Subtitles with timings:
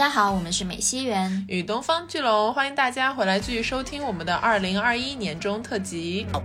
[0.00, 6.26] 大家好，我们是美西园与东方巨龙，欢迎大家回来继续收听我们的二零二一年中特辑。
[6.32, 6.40] 我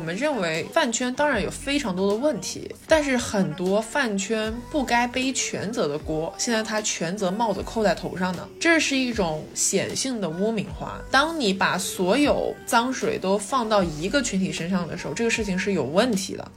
[0.00, 11.00] 们认为饭圈当然有非常多的问题，但是很多饭圈不该背全责的锅，现在他全责帽子扣在头上呢，这是一种显性的污名化。
[11.08, 15.30] 当你把所有脏水都放到一个群体身上的时候，这个。
[15.36, 16.50] 事情是有问题的。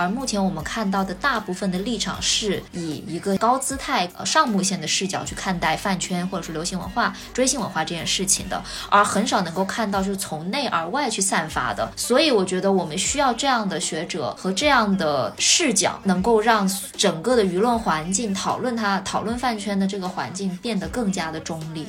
[0.00, 11.92] 而目前我们看到的大部分的立场是以一个高姿态、上目线的视角去看待饭圈或者是流行文化、追星文化这件事情的，而很少能够看到就是从内而外去散发的。
[11.96, 21.86] 所以我觉得我们需要这样的学者和这样的视角，能够让整个的舆论环境讨论它、讨论饭圈的这个环境变得更加的中立。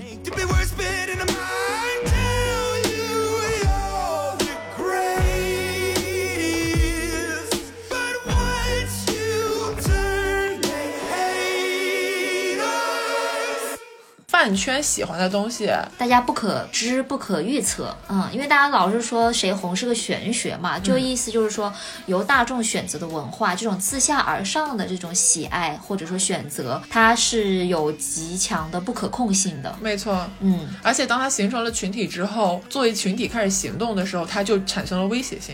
[14.42, 17.96] 饭圈喜欢的东西，大家不可知、不可预测。
[18.10, 21.72] 嗯，因为大家老是说谁红是个玄学嘛，就意思就是说
[22.08, 29.76] 由大众选择的文化，这种自下而上的这种喜爱或者说选择，它是有极强的不可控性的。
[29.80, 35.54] 没错，嗯，而且当它形成了群体之后，作为群体开始行动的时候，它就产生了威胁性。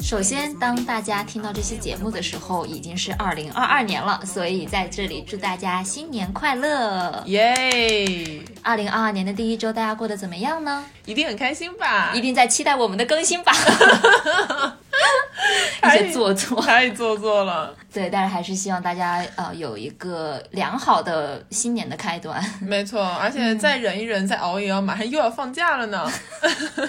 [0.00, 8.40] 首先，当大家听到这期节目的时候，已经是二零二二年了，所以在这里祝大家新年快乐，耶！
[8.62, 10.84] 二零二二年的第一周，大家过得怎么样呢？
[11.06, 12.12] 一定很开心吧？
[12.14, 13.52] 一定在期待我们的更新吧？
[15.84, 17.74] 一些做作，太做作了。
[17.92, 22.42] 对，但是还是希望大家呃有一个良好的新年的开端。
[22.60, 26.10] 没错，而且再忍一忍，再熬一熬，马上又要放假了呢。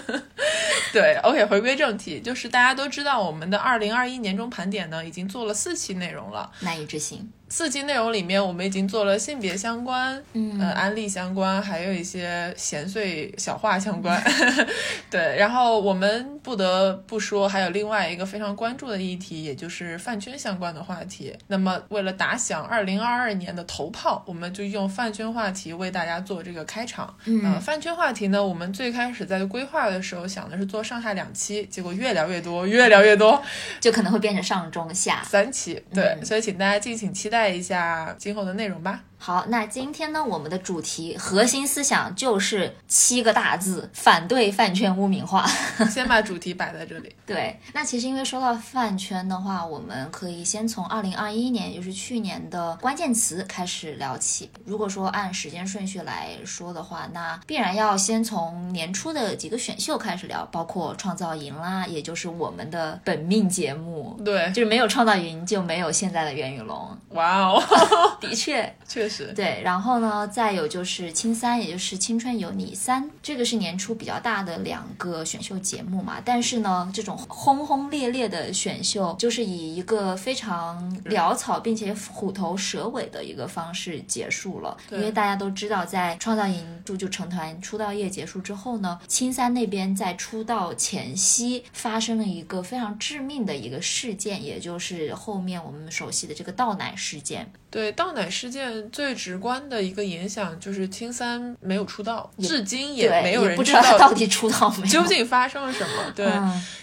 [0.92, 7.32] 对，OK，回归正题，就是大家都知道我们的二零二一年中盘点呢，已经做了四期内容了，难以置信。
[7.50, 14.22] 四期内容里面，我们已经做了性别相关，嗯，呃，安利相关，还有一些闲碎小话相关。
[15.10, 21.36] 对，然后我们不得不说，还有另外一个非常关注的议题，也就是饭圈相关的话题。
[21.48, 27.12] 那么，为了打响二零二二年的头炮，我们就用饭圈话题为大家做这个开场。
[27.26, 33.42] 嗯，饭圈话题呢，我们最开始在规划的时候想的是做上下两期，结果越聊越多，越聊越多，
[33.80, 35.82] 就可能会变成上中下三期。
[35.92, 37.39] 对，所以请大家敬请期待。
[37.40, 39.02] 带一下今后的内容吧。
[39.22, 45.46] 好，那今天呢，我们的主题核心思想就是七个大字：反对饭圈污名化。
[45.92, 47.14] 先把主题摆在这里。
[47.26, 54.50] 对，那其实因为说到饭圈的话，我们可以先从二零二一年，也就是去年的关键词开始聊起。
[54.64, 64.18] 如果说按时间顺序来说的话，那必然要先从年初的几个选秀开始聊，包括创造营啦，也就是我们的本命节目。
[64.24, 66.98] 对，就是没有创造营就没有现在的袁宇龙。
[67.10, 67.62] 哇哦，
[68.22, 69.62] 的确，确实对。
[69.64, 76.22] 然后呢，再有就是青三，也就是青春有你三，这个是年初比较大的两个选秀节目嘛。
[76.24, 84.78] 但是呢，这种轰轰烈烈的选秀，就是以一个非常潦草并且虎头蛇尾的一个方式结束了。
[84.92, 97.52] 因为大家都知道，在创造营就就成团出道夜结束之后呢，青三那边在出道前夕发生了一个非常致命的一个事件，也就是后面我们熟悉的这个倒奶事件。
[97.72, 106.12] 对倒奶事件最直观的一个影响就是青三没有出道，至今也没有人知道到底出道没，究竟发生了什么？
[106.16, 106.26] 对。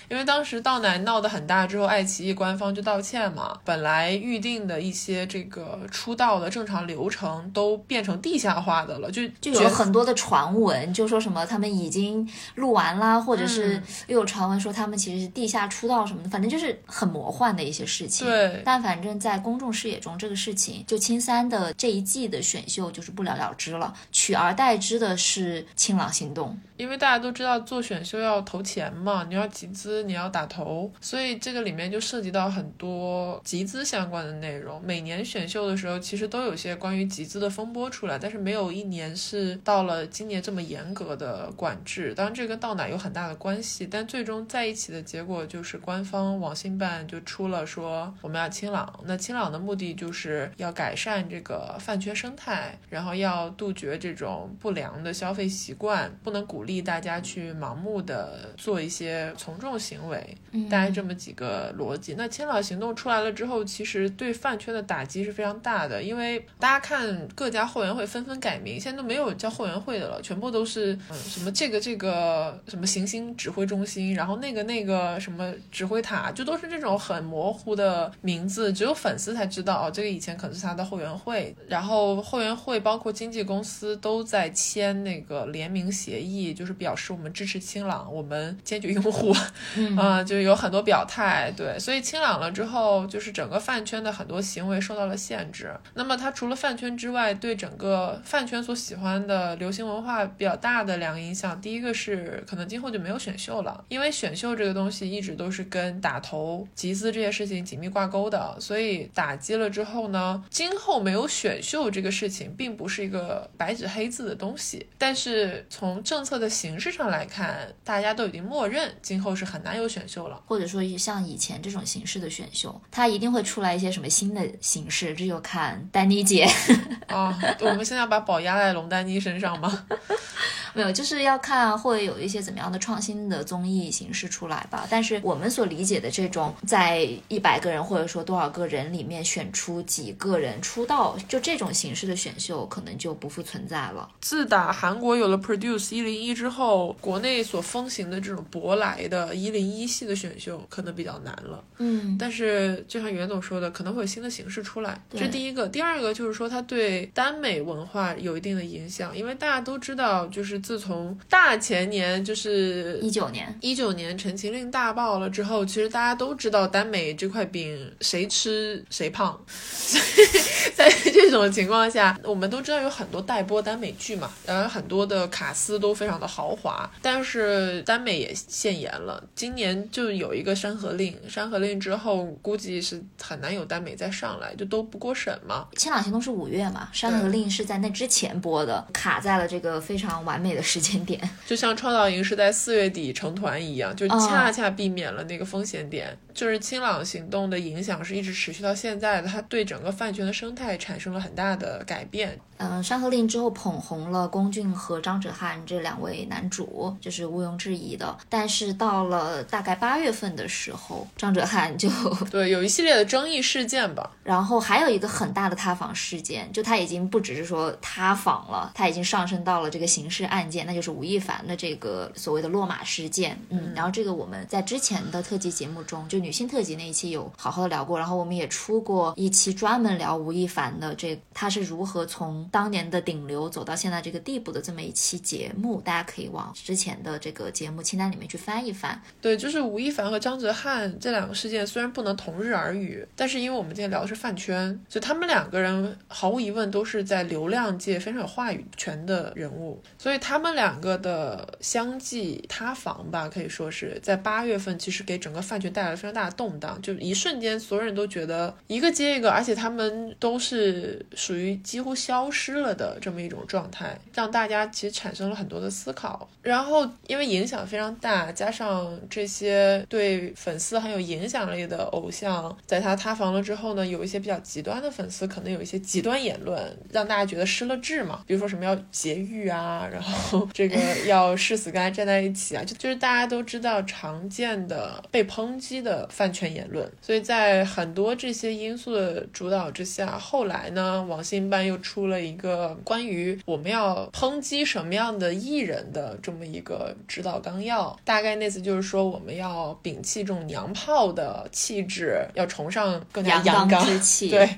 [0.09, 3.59] 因为当时倒奶闹得很大之后，爱奇艺官方就道歉嘛。
[3.65, 18.27] 本来预定的一些这个出道的正常流程都变成地下化的了，就就有很多的传闻，就说什么他们已经录完啦，或者是又有传闻说他们其实是地下出道什么的，反正就是很魔幻的一些事情。
[18.27, 26.59] 对，但反正在公众视野中，这个事情就青三的这一季的选秀就是不了了之了，取而代之的是清朗行动。
[26.77, 29.97] 因为大家都知道做选秀要投钱嘛，你要集资。
[30.07, 34.81] 你要打头，所以这个里面就涉及到很多集资相关的内容。
[34.85, 42.15] 每年选秀的时候，其实都有些关于集资的风波出来，但是没有一年是到了今年这么严格的管制。
[42.15, 49.01] 当然，这跟倒奶有很大的关系，但最终在一起的结果就是官方网信办就出了说我们要清朗。
[49.05, 62.15] 那清朗的目的就是要改善这个饭圈生态，然后要杜绝这种不良的消费习惯，不能鼓励大家去盲目的做一些从众行为，嗯大概这么几个逻辑。
[62.19, 81.55] 那千岛行动出来了之后，其实对饭圈的打击是非常大的，因为大家看各家后援会纷纷改名，现在都没有叫后援会的了，全部都是嗯什么这个这个什么行星指挥中心，然后那个那个什么指挥塔，就都是这种很模糊的名字，只有粉丝才知道哦，这个以前可能是他的后援会。
[81.69, 89.33] 然后后援会包括经纪公司都在签那个联名协议，就是表示我们支持清朗，我们坚决拥护，
[89.77, 91.53] 嗯 啊、就有很多表态。
[91.57, 95.71] 对，所以清朗了之后，就是整个饭圈的很多行为受到了限制。
[95.95, 114.87] 那么它除了饭圈之外，对整个饭圈所喜欢的流行文化比较大的两个影响，第一个是可能今后就没有选秀了，因为选秀这个东西一直都是跟打头、集资这些事情紧密挂钩的，所以打击了之后呢，今后没有选秀这个事情，并不是一个白纸黑字的东西。
[114.97, 120.41] 但是从政策的形式上来看，大家都已经默认今后是很难有选秀了。
[120.47, 126.47] 或者说像以前这种形式的选秀，它一定会出来一些什么新的形式，这就看丹妮姐。
[127.09, 129.87] 啊，我们现在要把宝压在龙丹妮身上吗？
[130.75, 134.87] 没有，就是要看会有一些怎么样的创新的综艺形式出来吧。
[134.91, 144.07] 但是我们所理解的这种在一百个人或者说多少个人里面选出几个人出道，就这种形式的选秀可能就不复存在了。
[144.21, 151.65] 自打韩国有了 Produce 一零一之后，国内所风行的这种舶来的一零一系的选秀可能比较难了。
[151.79, 155.67] 嗯，但是就像袁总说的，可能会有新的形式出来，这是第一个。
[155.69, 179.23] 第二个就是说，它对耽美文化有一定的影响，因为大家都知道，就是自从大前年就是一九年，一九年《陈情令》大爆了之后，其实大家都知道耽美这块饼谁吃谁胖，所 以在这种情况下，我们都知道有很多待播耽美剧嘛，然后很多的卡司都非常的豪华，但是耽美也限严了。
[179.35, 185.67] 今年就有一个《山河令》，《山河令》之后估计是很难有耽美再上来，就都不过审嘛。
[185.79, 191.21] 《千岛行动》是五月嘛，《山河令》是在那之前播的，卡在了这个非常完美的时间点。
[191.47, 196.17] 就像创造营是在四月底成团一样，就恰恰避免了那个风险点。
[196.37, 202.39] 就是清朗行动的影响是一直持续到现在的，它对整个饭圈的生态产生了很大的改变。
[202.59, 208.17] 嗯，《山河令》之后捧红了龚俊和张哲瀚这两位男主，这是毋庸置疑的。
[208.31, 211.91] 但是到了大概八月份的时候，张哲瀚就，
[212.31, 214.11] 对，有一系列的争议事件吧。
[214.25, 223.39] 然后还有一个很大的塌房事件，就他已经不只是说塌房了，他已经上升到了这个刑事案件，那就是吴亦凡的这个所谓的落马事件。
[223.51, 239.01] 嗯，然后这个我们在之前的特辑节目中，就女性特辑那一期有好好的聊过，然后我们也出过一期专门聊吴亦凡的这他是如何从当年的顶流走到现在这个地步的这么一期节目，大家可以往之前的这个节目清单里面去翻一翻。
[239.21, 266.27] 对，就是吴亦凡和张哲瀚这两个事件虽然不能同日而语，但是因为我们今天聊的是饭圈，所以他们两个人毫无疑问都是在流量界非常有话语权的人物，所以他们两个的相继塌房吧，可以说是在八月份，其实给整个饭圈带来了非常大动荡，就一瞬间所有人都觉得一个接一个，而且他们都是属于几乎消失了的这么一种状态，让大家其实产生了很多的思考。
[266.41, 304.29] 然后因为影响非常大，加上这些对粉丝很有影响力的偶像，在他塌房了之后呢，有一些比较极端的粉丝可能有一些极端言论，让大家觉得失了智嘛，比如说什么要节育啊，然后这个要誓死跟他站在一起啊，就就是大家都知道常见的被抨击的饭圈言论，所以在很多这些因素的主导之下，后来呢，网信办又出了一个关于我们要抨击什么样的艺人的这么一个指导纲要，大概那次就是说我们要摒弃这种娘炮的气质，要崇尚更加阳刚之 气。
[304.29, 304.49] 对，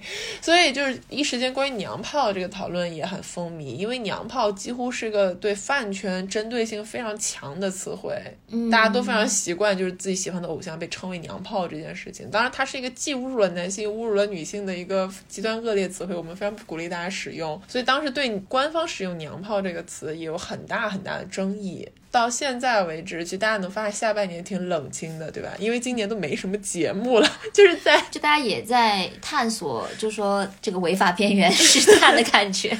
[0.40, 8.14] 所以就是一时间关于娘炮这个讨论也很风靡，因为娘炮几乎是个对饭圈针对性非常强的词汇，
[8.48, 12.30] 嗯大家都非常习惯就是自己喜欢的偶像被称为娘炮这件事情。
[12.30, 17.60] 当然，它是一个既侮辱了男性、侮辱了女性的一个极端恶劣词汇，我们非常不鼓励大家使用。
[17.66, 21.88] 所以当时对官方使用“娘炮”这个词也有很大很大的争议。
[22.18, 25.50] 到到现在为止，其实大家能发现下半年挺冷清的，对吧？
[25.58, 32.76] 因为今年都没什么节目了， 就是在就大家也在探索，就说这个违法边缘 试探的感觉。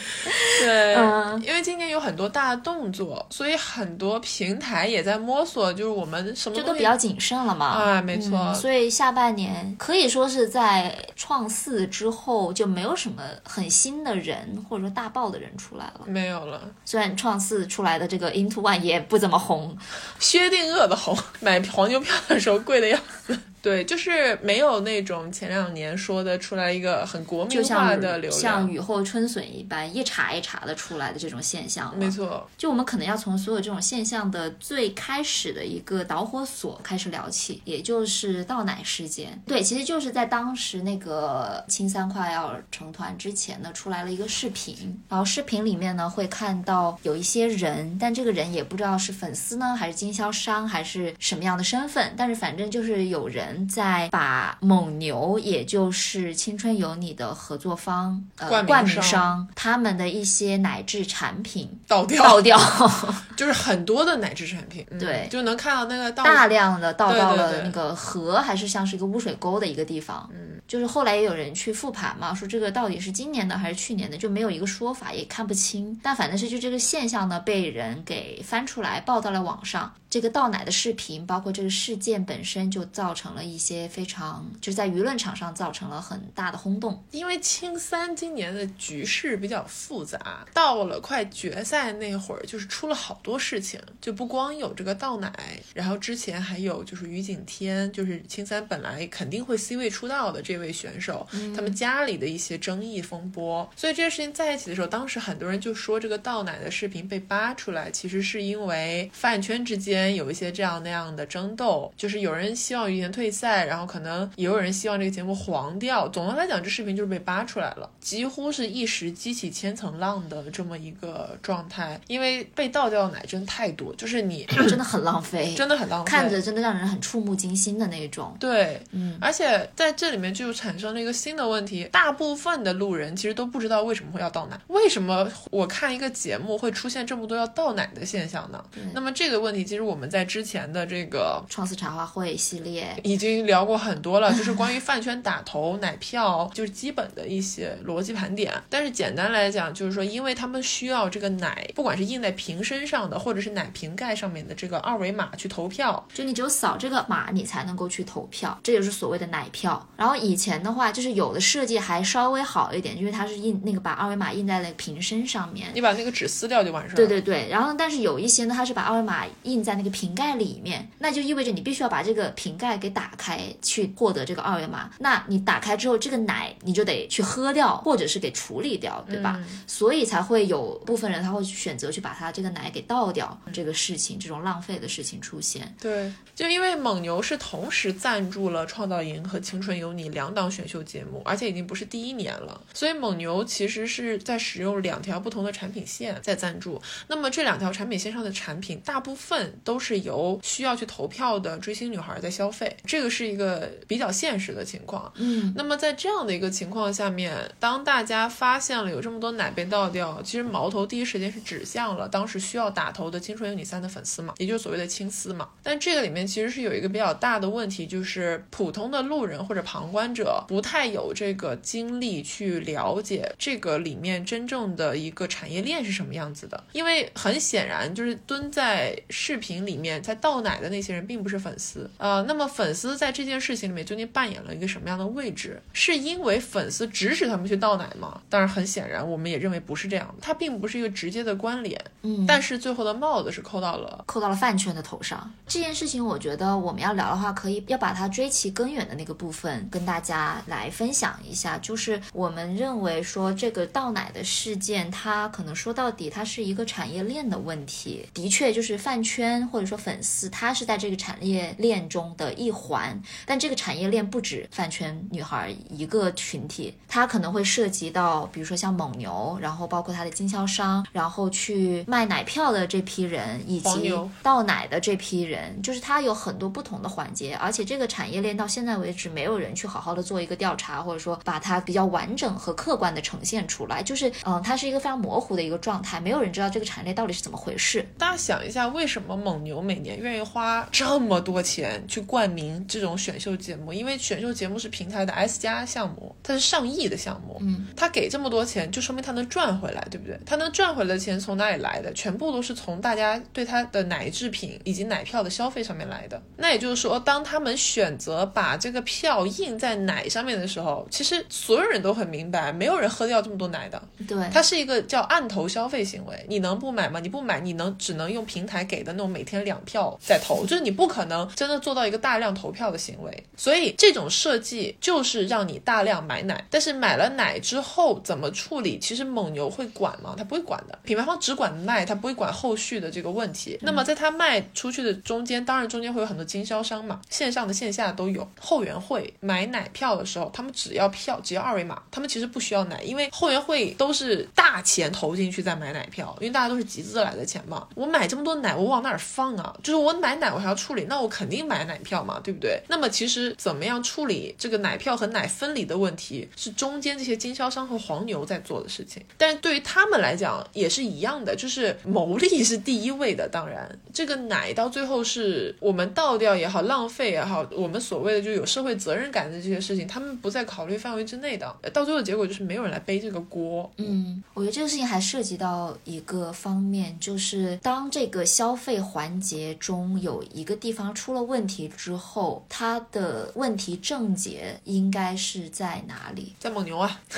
[0.61, 7.67] 对，嗯因为今年有很多大动作，所以很多平台也在摸索，就是我们什么就都比较谨慎了嘛。
[7.67, 8.37] 啊，没错。
[8.37, 14.37] 嗯，所以下半年可以说是在创四之后就没有什么很新的人
[14.69, 16.01] 或者说大爆的人出来了。
[16.07, 19.77] 没有了，虽然创四出来的这个 Into One 也不怎么红，
[20.21, 23.37] 薛定谔的红，买黄牛票的时候贵的要死。
[23.61, 28.73] 对，就是没有那种前两年说的出来一个很国民化的流像量。
[28.73, 31.97] 雨后春笋一般一茬一茬的出来的这种现象。
[31.97, 39.41] 没错，就我们可能要从所有这种现象的最开始的一个导火索开始聊起，也就是倒奶事件。
[39.47, 62.59] 对，其实就是在当时那个青三快要成团之前呢，出来了一个视频，然后视频里面呢会看到有一些人，但这个人也不知道是粉丝呢，还是经销商，还是什么样的身份，但是反正就是有人在把蒙牛，也就是青春有你的合作方，呃，冠名商商他们的一些奶制产品倒掉倒掉，
[63.37, 70.29] 就是很多的奶制产品，嗯对就能看到那个倒大量的倒到了那个河，还是像是一个污水沟的一个地方。
[70.33, 75.99] 嗯，就是后来也有人去复盘嘛，说这个到底是今年的还是去年的，就没有一个说法，也看不清。
[76.03, 79.93] 但反正是就这个现象呢，被人给翻出来报到了网上。
[80.11, 87.05] 这个倒奶的视频，包括这个事件本身，就造成了一些非常，就是在舆论场上造成了很大的轰动。
[87.11, 95.31] 因为青三今年的局势比较复杂，到了快决赛那会儿，就是出了好多事情，就不光有这个倒奶，
[95.75, 116.09] 然后之前还有就是于景天，就是青三本来肯定会 C 位出道的这位选手，他们家里的一些争议风波，所以这些事情在一起的时候，当时很多人就说这个倒奶的视频被扒出来，其实是因为饭圈之间有一些这样那样的争斗，就是有人希望于言退赛，然后可能也有人希望这个节目黄掉。
[116.09, 122.01] 总的来讲，这视频就是被扒出来了，几乎是一时激起千层浪的这么一个状态。
[122.07, 128.37] 因为被倒掉的奶真的太多，就是你 真的很浪费， 真的很浪费，看着真的让人很触目惊心的那种。
[128.39, 138.65] 对，嗯，而且在这里面就产生了一个新的问题，大部分的路人其实都不知道为什么会要倒奶，为什么我看一个节目会出现这么多要倒奶的现象呢？
[138.95, 148.53] 那么这个问题其实我们在之前的这个创思茶话会系列，已经聊过很多了，就是关于饭圈打头、奶票，就是基本的一些逻辑盘点。
[148.69, 159.89] 但是简单来讲，就是说，因为他们需要这个奶，不管是印在瓶身上的，或者是奶瓶盖上面的这个二维码去投票，就你只有扫这个码，你才能够去投票，这就是所谓的奶票。
[159.97, 165.69] 然后以前的话，就是有的设计还稍微好一点，因为它是印那个把二维码印在了瓶身上面。
[165.75, 166.97] 你把那个纸撕掉就完事儿了。
[166.97, 174.91] 对对对，然后但是有一些呢，它是把二维码印在那个瓶盖里面，那就意味着你必须要把这个瓶盖给打开去获得这个二维码。
[174.99, 179.41] 那你打开之后，这个奶你就得去喝掉，或者是给处理掉，对吧？
[179.67, 185.75] 所以才会有部分人他会选择去把它这个奶给倒掉，这个事情，这种浪费的事情出现。
[185.81, 196.81] 对，就因为蒙牛是同时赞助了《创造营》和《青春有你》两档选秀节目，而且已经不是第一年了，所以蒙牛其实是在使用两条不同的产品线在赞助。
[197.07, 205.13] 那么这两条产品线上的产品，大部分都是由需要去投票的追星女孩在消费，这个是一个比较现实的情况。
[205.17, 215.47] 嗯，那么在这样的一个情况下面，当大家发现了有这么多奶被倒掉，其实矛头第一时间是指向了当时需要打头的《青春有你三》的粉丝嘛，也就是所谓的青丝嘛。
[215.63, 235.61] 但这个里面其实是有一个比较大的问题，就是普通的路人或者旁观者不太有这个精力去了解这个里面真正的一个产业链是什么样子的，因为很显然就是蹲在视频里面在倒奶的那些人并不是粉丝啊、呃那么粉丝在这件事情里面究竟扮演了一个什么样的位置？
[235.73, 238.21] 是因为粉丝指使他们去倒奶吗？
[238.29, 241.81] 当然，很显然我们也认为不是这样的，它并不是一个直接的关联。
[242.03, 245.33] 嗯但是最后的帽子是扣到了扣到了饭圈的头上。
[245.47, 251.57] 这件事情，我觉得我们要聊的话，可以要把它追其根源的那个部分跟大家来分享一下。
[251.59, 258.07] 就是我们认为说这个倒奶的事件，它可能说到底它是一个产业链的问题。
[258.13, 287.87] 的确，就是饭圈或者说粉丝，他是在这个产业链中的一环，但这个产业链不止饭圈女孩一个群体，它可能会涉及到，比如说像蒙牛，然后包括它的经销商，然后去卖奶票的这批人，以及倒奶的这批人，就是它有很多不同的环节，而且这个产业链到现在为止，没有人去好好的做一个调查，或者说把它比较完整和客观的呈现出来，就是嗯，它是一个非常模糊的一个状态，没有人知道这个产业链到底是怎么回事。
[287.99, 293.73] 大家想一下，为什么蒙牛每年愿意花这么多钱去冠名这种选秀节目？
[293.73, 300.19] 因为选秀节目是平台的 S 加项目，它是上亿的项目，嗯，他给这么多钱，就说明他能赚回来，对不对？
[300.25, 301.93] 他能赚回来的钱从哪里来的？
[301.93, 306.21] 全部都是从大家对他的奶制品以及奶票的消费上面来的。
[306.37, 313.83] 那也就是说，当他们选择把这个票印在奶上面的时候，其实所有人都很明白，没有人喝掉这么多奶的。
[314.07, 317.01] 对，它是一个叫按头消费行为，你能不买吗？
[317.01, 323.25] 你不买，你能只能用平台给的那种每天两票在投，就是你不可能真的做到一个大量投票的行为。
[323.37, 330.15] 所以这种设计就是让你大量买奶，但是买了奶之后怎么处理，其实蒙牛会管吗？
[330.17, 333.59] 他不会管的，品牌方只管卖，他不会管后续的这个问题。
[333.63, 338.27] 那么在他卖出去的中间，当然中间会有很多经销商嘛，线上的线下都有。
[338.41, 347.67] 后援会买奶票的时候，他们只要票，只要二维码，他们其实不需要奶，因为后援会都是大钱投进去再买奶票，因为大家都是集资来的钱嘛。
[347.75, 349.57] 我买这么多奶，我往哪儿放啊？
[349.63, 352.61] 就是我买奶我还要处理，那我肯定买奶票嘛，对不对？
[352.69, 359.03] 那么其实怎么样处理这个奶票和奶分离的问题，是中间这些经销商和黄牛在做的事情。
[359.17, 363.29] 但是对于他们来讲也是一样的，就是牟利是第一位的。
[363.31, 371.55] 当然，这个奶到最后是我们倒掉也好，浪费也好，我们所谓的就有社会责任感的这些事情，他们不在考虑范围之内的。
[371.73, 373.71] 到最后的结果就是没有人来背这个锅。
[373.77, 386.35] 嗯，我觉得这个事情还涉及到一个方面，就是当这个消费环节中有一个地方出了问题之后，它的问题症结应该是在哪里？
[386.39, 387.01] 在蒙牛啊。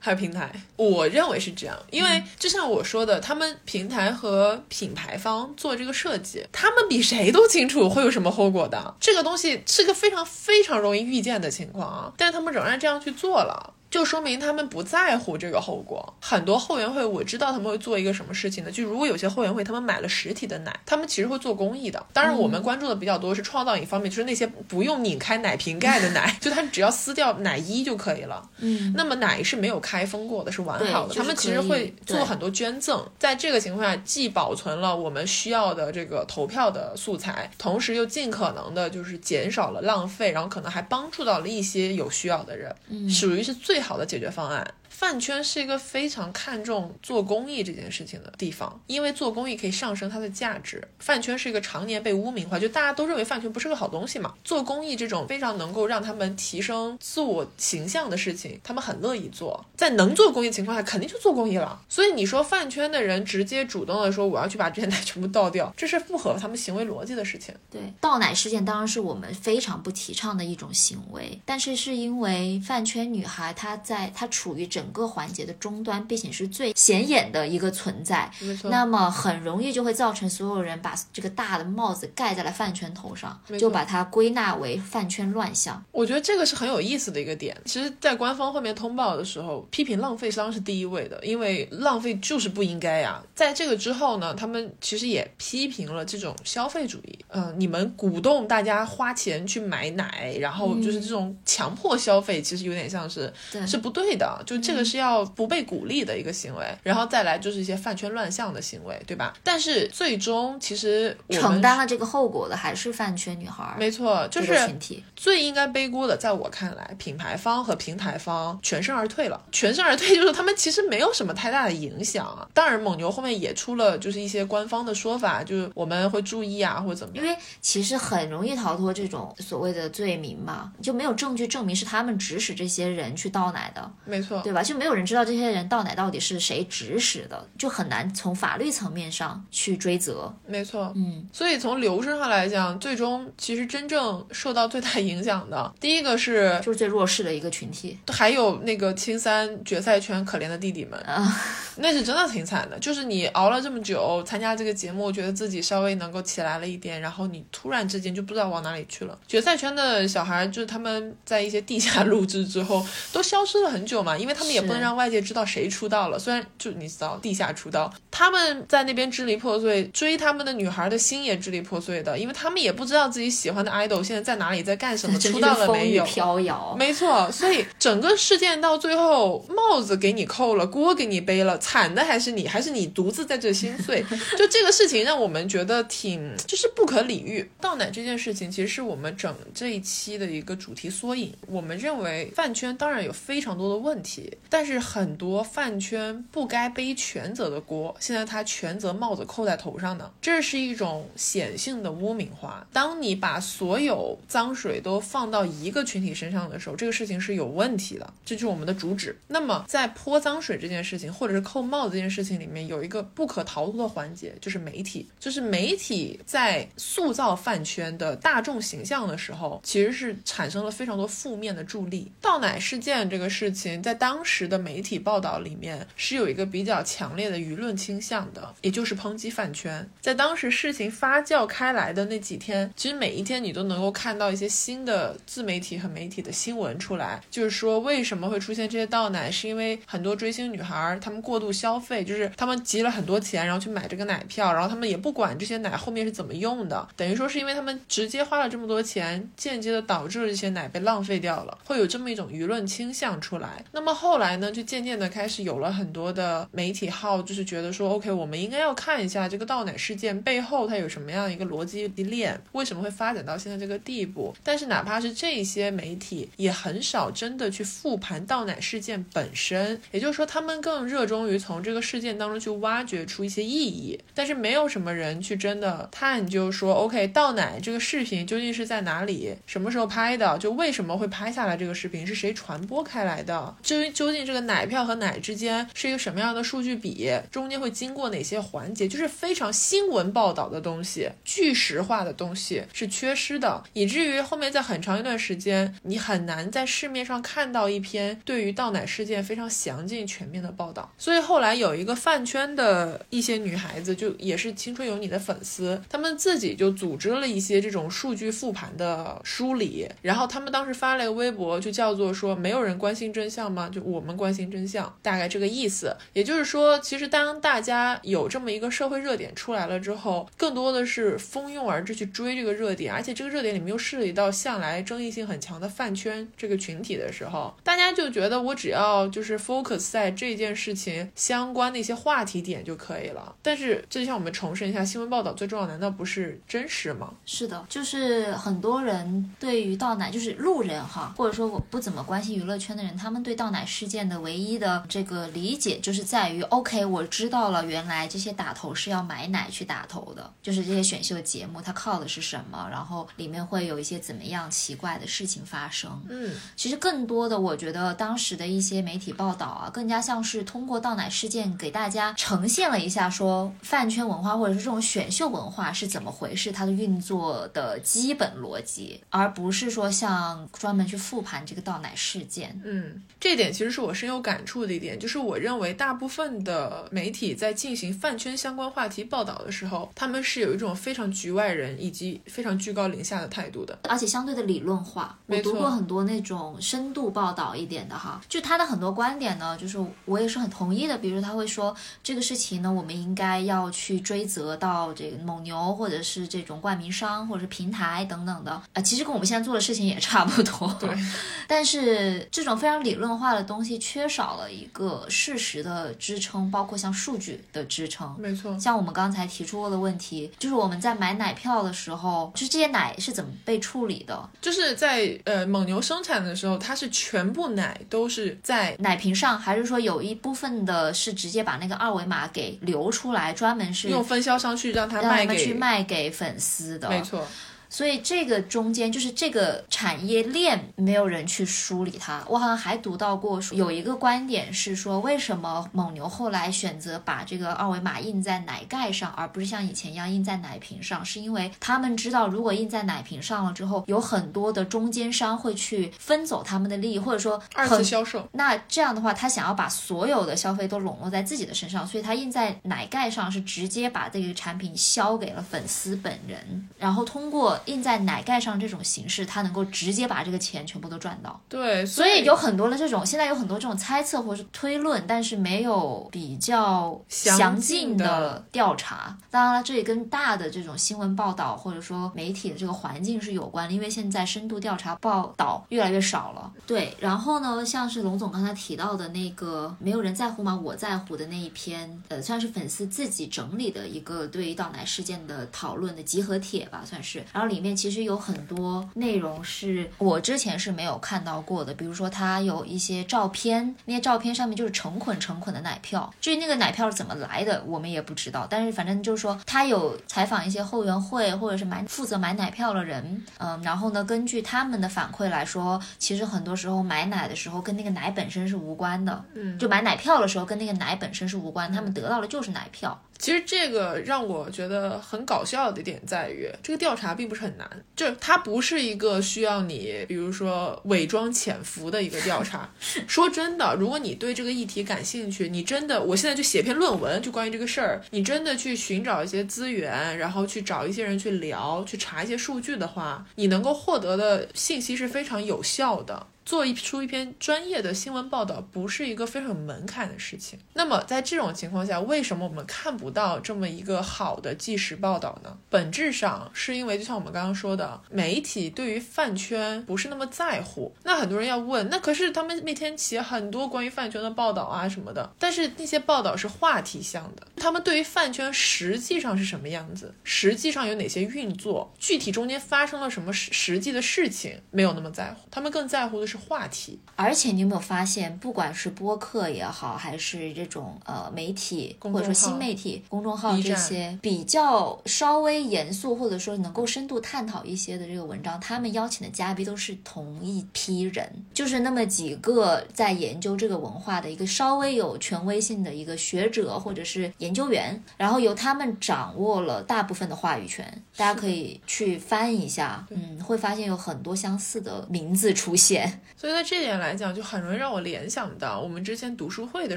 [0.00, 8.94] 还有平台，我认为是这样，因为就像我说的，他们平台和品牌方做这个设计，他们比谁都清楚会有什么后果的。
[9.00, 13.74] 这个东西是个非常非常容易预见的情况啊，但是他们仍然这样去做了。
[13.90, 16.14] 就说明他们不在乎这个后果。
[16.20, 18.70] 很多后援会我知道他们会做一个什么事情呢？
[18.70, 22.04] 就如果有些后援会他们买了实体的奶，他们其实会做公益的。
[22.12, 28.48] 当然，我们关注的比较多是创造营方面，就是那些不用拧开奶瓶盖的奶， 就他只要撕掉奶衣就可以了。
[28.58, 31.14] 嗯，那么奶是没有开封过的，是完好的。
[31.14, 44.74] 就是他们其实会做很多捐赠，在这个情况下，既保存了我们需要的这个投票的素材，同时又尽可能的就是减少了浪费，然后可能还帮助到了一些有需要的人，嗯属于是最最好的解决方案。
[44.98, 50.82] 饭圈是一个非常看重做公益这件事情的地方，因为做公益可以上升它的价值。
[50.98, 54.34] 饭圈是一个常年被污名化，就大家都认为饭圈不是个好东西嘛。
[54.42, 59.64] 做公益这种非常能够让他们提升自我形象的事情，他们很乐意做。
[59.76, 61.80] 在能做公益情况下，肯定就做公益了。
[61.88, 67.54] 所以你说饭圈的人直接主动的说我要去把这些奶全部倒掉，这是不合他们行为逻辑的事情。
[67.70, 78.30] 对，倒奶事件当然是我们非常不提倡的一种行为，但是是因为饭圈女孩她在她处于整个环节的终端，并且是最显眼的一个存在。
[78.64, 85.82] 那么很容易就会造成所有人把这个大的帽子盖在了饭圈头上就把它归纳为饭圈乱象。
[85.92, 87.56] 我觉得这个是很有意思的一个点。
[87.64, 93.22] 其实，在官方后面通报的时候，批评浪费商是第一位的，因为浪费就是不应该呀。
[93.34, 97.18] 在这个之后呢，他们其实也批评了这种消费主义。
[97.28, 104.42] 嗯、你们鼓动大家花钱去买奶，然后就是这种强迫消费，其实有点像是对是不对的。
[104.46, 106.64] 就这个是要不被鼓励的一个行为。
[106.82, 109.34] 然后再来就是一些饭圈乱象的行为，对吧？
[109.42, 115.04] 但是最终其实承担了这个后果的还是饭圈女孩儿没错，就是群体。
[115.16, 119.40] 最应该背锅的，在我看来，品牌方和平台方全身而退了。
[119.52, 122.48] 全身而退就是他们其实没有什么太大的影响啊。
[122.54, 127.24] 当然，蒙牛后面也出了就是一些官方的说法，就是我们会注意啊，或者怎么样。
[127.24, 134.62] 因为其实很容易逃脱这种所谓的罪名嘛，就没有证据证明是他们指使这些人去倒奶的，没错，对吧？
[134.68, 140.30] 就没有人知道这些人到奶到底是谁指使的，就很难从法律层面上去追责。
[140.46, 140.92] 没错。
[140.94, 147.98] 嗯，所以从流程上来讲，最终其实真正受到最大影响的，第一个是就是最弱势的一个群体。
[148.08, 151.00] 还有那个青三决赛圈可怜的弟弟们。
[151.00, 151.34] 啊，
[151.76, 152.78] 那是真的挺惨的。
[152.78, 159.18] 就是你熬了这么久，参加这个节目，觉得自己稍微能够起来了一点，然后你突然之间就不知道往哪里去了。
[159.26, 166.18] 决赛圈的小孩，就是他们在一些地下 录制之后，都消失了很久嘛，因为他们也不能让外界知道谁出道了。
[166.18, 176.04] 虽然就你知道地下出道，他们在那边支离破碎，追他们的女孩的心也支离破碎的，因为他们也不知道自己喜欢的 idol 现在在哪里，在干什么， 出道了没有？
[176.04, 177.30] 飘摇，没错。
[177.30, 184.04] 所以整个事件到最后，帽子给你扣了，锅给你背了，惨的还是你，还是你独自在这心碎。
[184.38, 187.48] 就这个事情让我们觉得挺就是不可理喻。
[187.60, 191.32] 倒奶这件事情其实是我们整这一期的一个主题缩影。
[191.46, 202.66] 我们认为饭圈当然有非常多的问题，但是很多饭圈不该背全责的锅，现在他全责帽子扣在头上呢，这是一种显性的污名化。
[202.72, 209.16] 当你把所有脏水都放到一个群体身上的时候，这个事情是有问题的，这就是我们的主旨。
[209.26, 222.10] 那么在泼脏水这件事情，或者是扣帽子这件事情里面，有一个不可逃脱的环节，就是媒体，就是媒体在塑造饭圈的大众形象的时候，其实是产生了非常多负面的助力。
[222.20, 229.88] 倒奶事件这个事情，在当时时的媒体报道里面是有一个比较强烈的舆论倾向的，也就是抨击饭圈。
[230.02, 253.64] 在当时事情发酵开来的那几天，其实每一天你都能够看到一些新的自媒体和媒体的新闻出来，就是说为什么会出现这些倒奶，是因为很多追星女孩她们过度消费，就是她们集了很多钱，然后去买这个奶票，然后她们也不管这些奶后面是怎么用的，等于说是因为她们直接花了这么多钱，间接的导致了这些奶被浪费掉了，会有这么一种舆论倾向出来。
[253.72, 264.34] 那么后来呢，就渐渐的开始有了很多的媒体号，就是觉得说，OK，我们应该要看一下这个倒奶事件背后它有什么样一个逻辑链，为什么会发展到现在这个地步。
[264.42, 300.90] 但是哪怕是这些媒体，也很少真的去复盘倒奶事件本身，也就是说，他们更热衷于从这个事件当中去挖掘出一些意义，但是没有什么人去真的探究说，OK，倒奶这个视频究竟是在哪里，什么时候拍的，就为什么会拍下来这个视频，是谁传播开来的，究究竟这个奶票和奶之间是一个什么样的数据比，中间会经过哪些环节，就是非常新闻报道的东西，巨实化的东西是缺失的，以至于后面在很长一段时间，你很难在市面上看到一篇对于倒奶事件非常详尽全面的报道。
[300.96, 313.68] 所以后来有一个饭圈的一些女孩子，就也是青春有你的粉丝，她们自己就组织了一些这种数据复盘的梳理，然后他们当时发了一个微博，就叫做说没有人关心真相吗？
[313.68, 315.96] 就我我们关心真相，大概这个意思。
[316.12, 333.34] 也就是说，其实当大家有这么一个社会热点出来了之后，更多的是蜂拥而至去追这个热点，而且这个热点里面又涉及到向来争议性很强的饭圈这个群体的时候，大家就觉得我只要就是 focus 在这件事情相关的一些话题点就可以了。
[333.42, 337.12] 但是，这就像我们重申一下，新闻报道最重要，难道不是真实吗？
[337.26, 355.90] 是的，就是很多人对于倒奶，就是路人哈，或者说我不怎么关心娱乐圈的人，他们对倒奶事件的唯一的这个理解，就是在于 OK，我知道了，原来这些打头是要买奶去打头的，就是这些选秀节目它靠的是什么，然后里面会有一些怎么样奇怪的事情发生。
[356.08, 372.60] 嗯，其实更多的，我觉得当时的一些媒体报道啊，更加像是通过倒奶事件给大家呈现了一下，说饭圈文化或者是这种选秀文化是怎么回事，它的运作的基本逻辑，而不是说像专门去复盘这个倒奶事件。
[372.64, 385.16] 嗯，这点其实是我深有感触的一点，就是我认为大部分的媒体在进行饭圈相关话题报道的时候，他们是有一种非常局外人以及非常居高临下的态度的，而且相对的理论化。
[385.26, 390.98] 我读过很多那种深度报道一点的哈，就他的很多观点呢，就是我也是很同意的。
[390.98, 400.76] 比如他会说这个事情呢，我们应该要去追责到这个蒙牛或者是这种冠名商或者是平台等等的啊，其实跟我们现在做的事情也差不多。
[400.80, 400.90] 对，
[401.46, 408.14] 但是这种非常理论化的东西缺少了一个事实的支撑，包括像数据的支撑。
[408.16, 414.30] 没错，像我们刚才提出过的问题，就是我们在买奶票的时候，就是这些奶是怎么被处理的？
[414.40, 426.88] 就是在呃蒙牛生产的时候，它是全部奶都是在奶瓶上，还是说有一部分的是直接把那个二维码给留出来，专门是用分销商去让他卖给去卖给粉丝的？
[426.88, 427.26] 没错。
[427.68, 432.22] 所以这个中间就是这个产业链没有人去梳理它。
[432.28, 448.28] 我好像还读到过，有一个观点是说，为什么蒙牛后来选择把这个二维码印在奶盖上，而不是像以前一样印在奶瓶上，是因为他们知道，如果印在奶瓶上了之后，有很多的中间商会去分走他们的利益，或者说二次销售。
[448.32, 461.40] 那这样的话，他想要把所有的消费都笼络在自己的身上，所以他印在奶盖上是直接把这个产品销给了粉丝本人，然后通过印在奶盖上这种形式，他能够直接把这个钱全部都赚到。
[461.48, 469.16] 对，所以有很多的这种，现在有很多这种猜测或者是推论，但是没有比较详尽的调查。
[469.30, 476.52] 当然了，这也跟大的这种新闻报道或者说媒体的这个环境是有关的，因为现在深度调查报道越来越少了。
[476.66, 480.58] 对，然后呢，像是龙总刚才提到的那个“没有人在乎吗？
[480.62, 487.24] 我在乎”的那一篇，呃，算是粉丝自己整理的一个对于倒奶事件的讨论的集合帖吧，算是。
[487.32, 496.12] 然后里面其实有很多内容是我之前是没有看到过的，比如说它有一些照片，那些照片上面就是成捆成捆的奶票。
[496.20, 498.46] 至于那个奶票是怎么来的，我们也不知道。
[498.48, 513.00] 但是反正就是说，他有采访一些后援会或者是买负责买奶票的人，嗯，然后呢，根据他们的反馈来说，其实很多时候买奶的时候跟那个奶本身是无关的，嗯，就买奶票的时候跟那个奶本身是无关，他们得到的就是奶票。
[513.18, 522.70] 其实这个让我觉得很搞笑的一点在于，这个调查并不是很难，就是它不是一个需要你，比如说伪装潜伏的一个调查。
[523.08, 536.26] 说真的，如果你对这个议题感兴趣，你真的，我现在就写篇论文，就关于这个事儿，你真的去寻找一些资源，然后去找一些人去聊，去查一些数据的话，你能够获得的信息是非常有效的。
[536.48, 540.58] 做一出一篇专业的新闻报道，不是一个非常有门槛的事情。
[540.72, 545.58] 那么在这种情况下，为什么我们看不到这么一个好的纪实报道呢？
[545.68, 550.90] 本质上是因为，就像我们刚刚说的，媒体对于饭圈不是那么在乎。
[551.02, 566.37] 那很多人要问，那可是他们每天写很多关于饭圈的报道啊什么的，但是那些报道是话题向的，他们对于饭圈实际上是什么样子，实际上有哪些运作，具体中间发生了什么实实际的事情，没有那么在乎，他们更在乎的是。
[566.38, 590.86] 话题，而且你有没有发现，不管是播客也好，还是这种呃媒体或者说新媒体公众号这些比较稍微严肃或者说能够深度探讨一些的这个文章，他们邀请的嘉宾都是同一批人，就是那么几个在研究这个文化的一个稍微有权威性的一个学者或者是研究员，然后由他们掌握了大部分的话语权。
[591.16, 596.20] 大家可以去翻一下，嗯，会发现有很多相似的名字出现。
[596.36, 599.96] 所以在这点来讲，就很容易让我联想到我们之前读书会的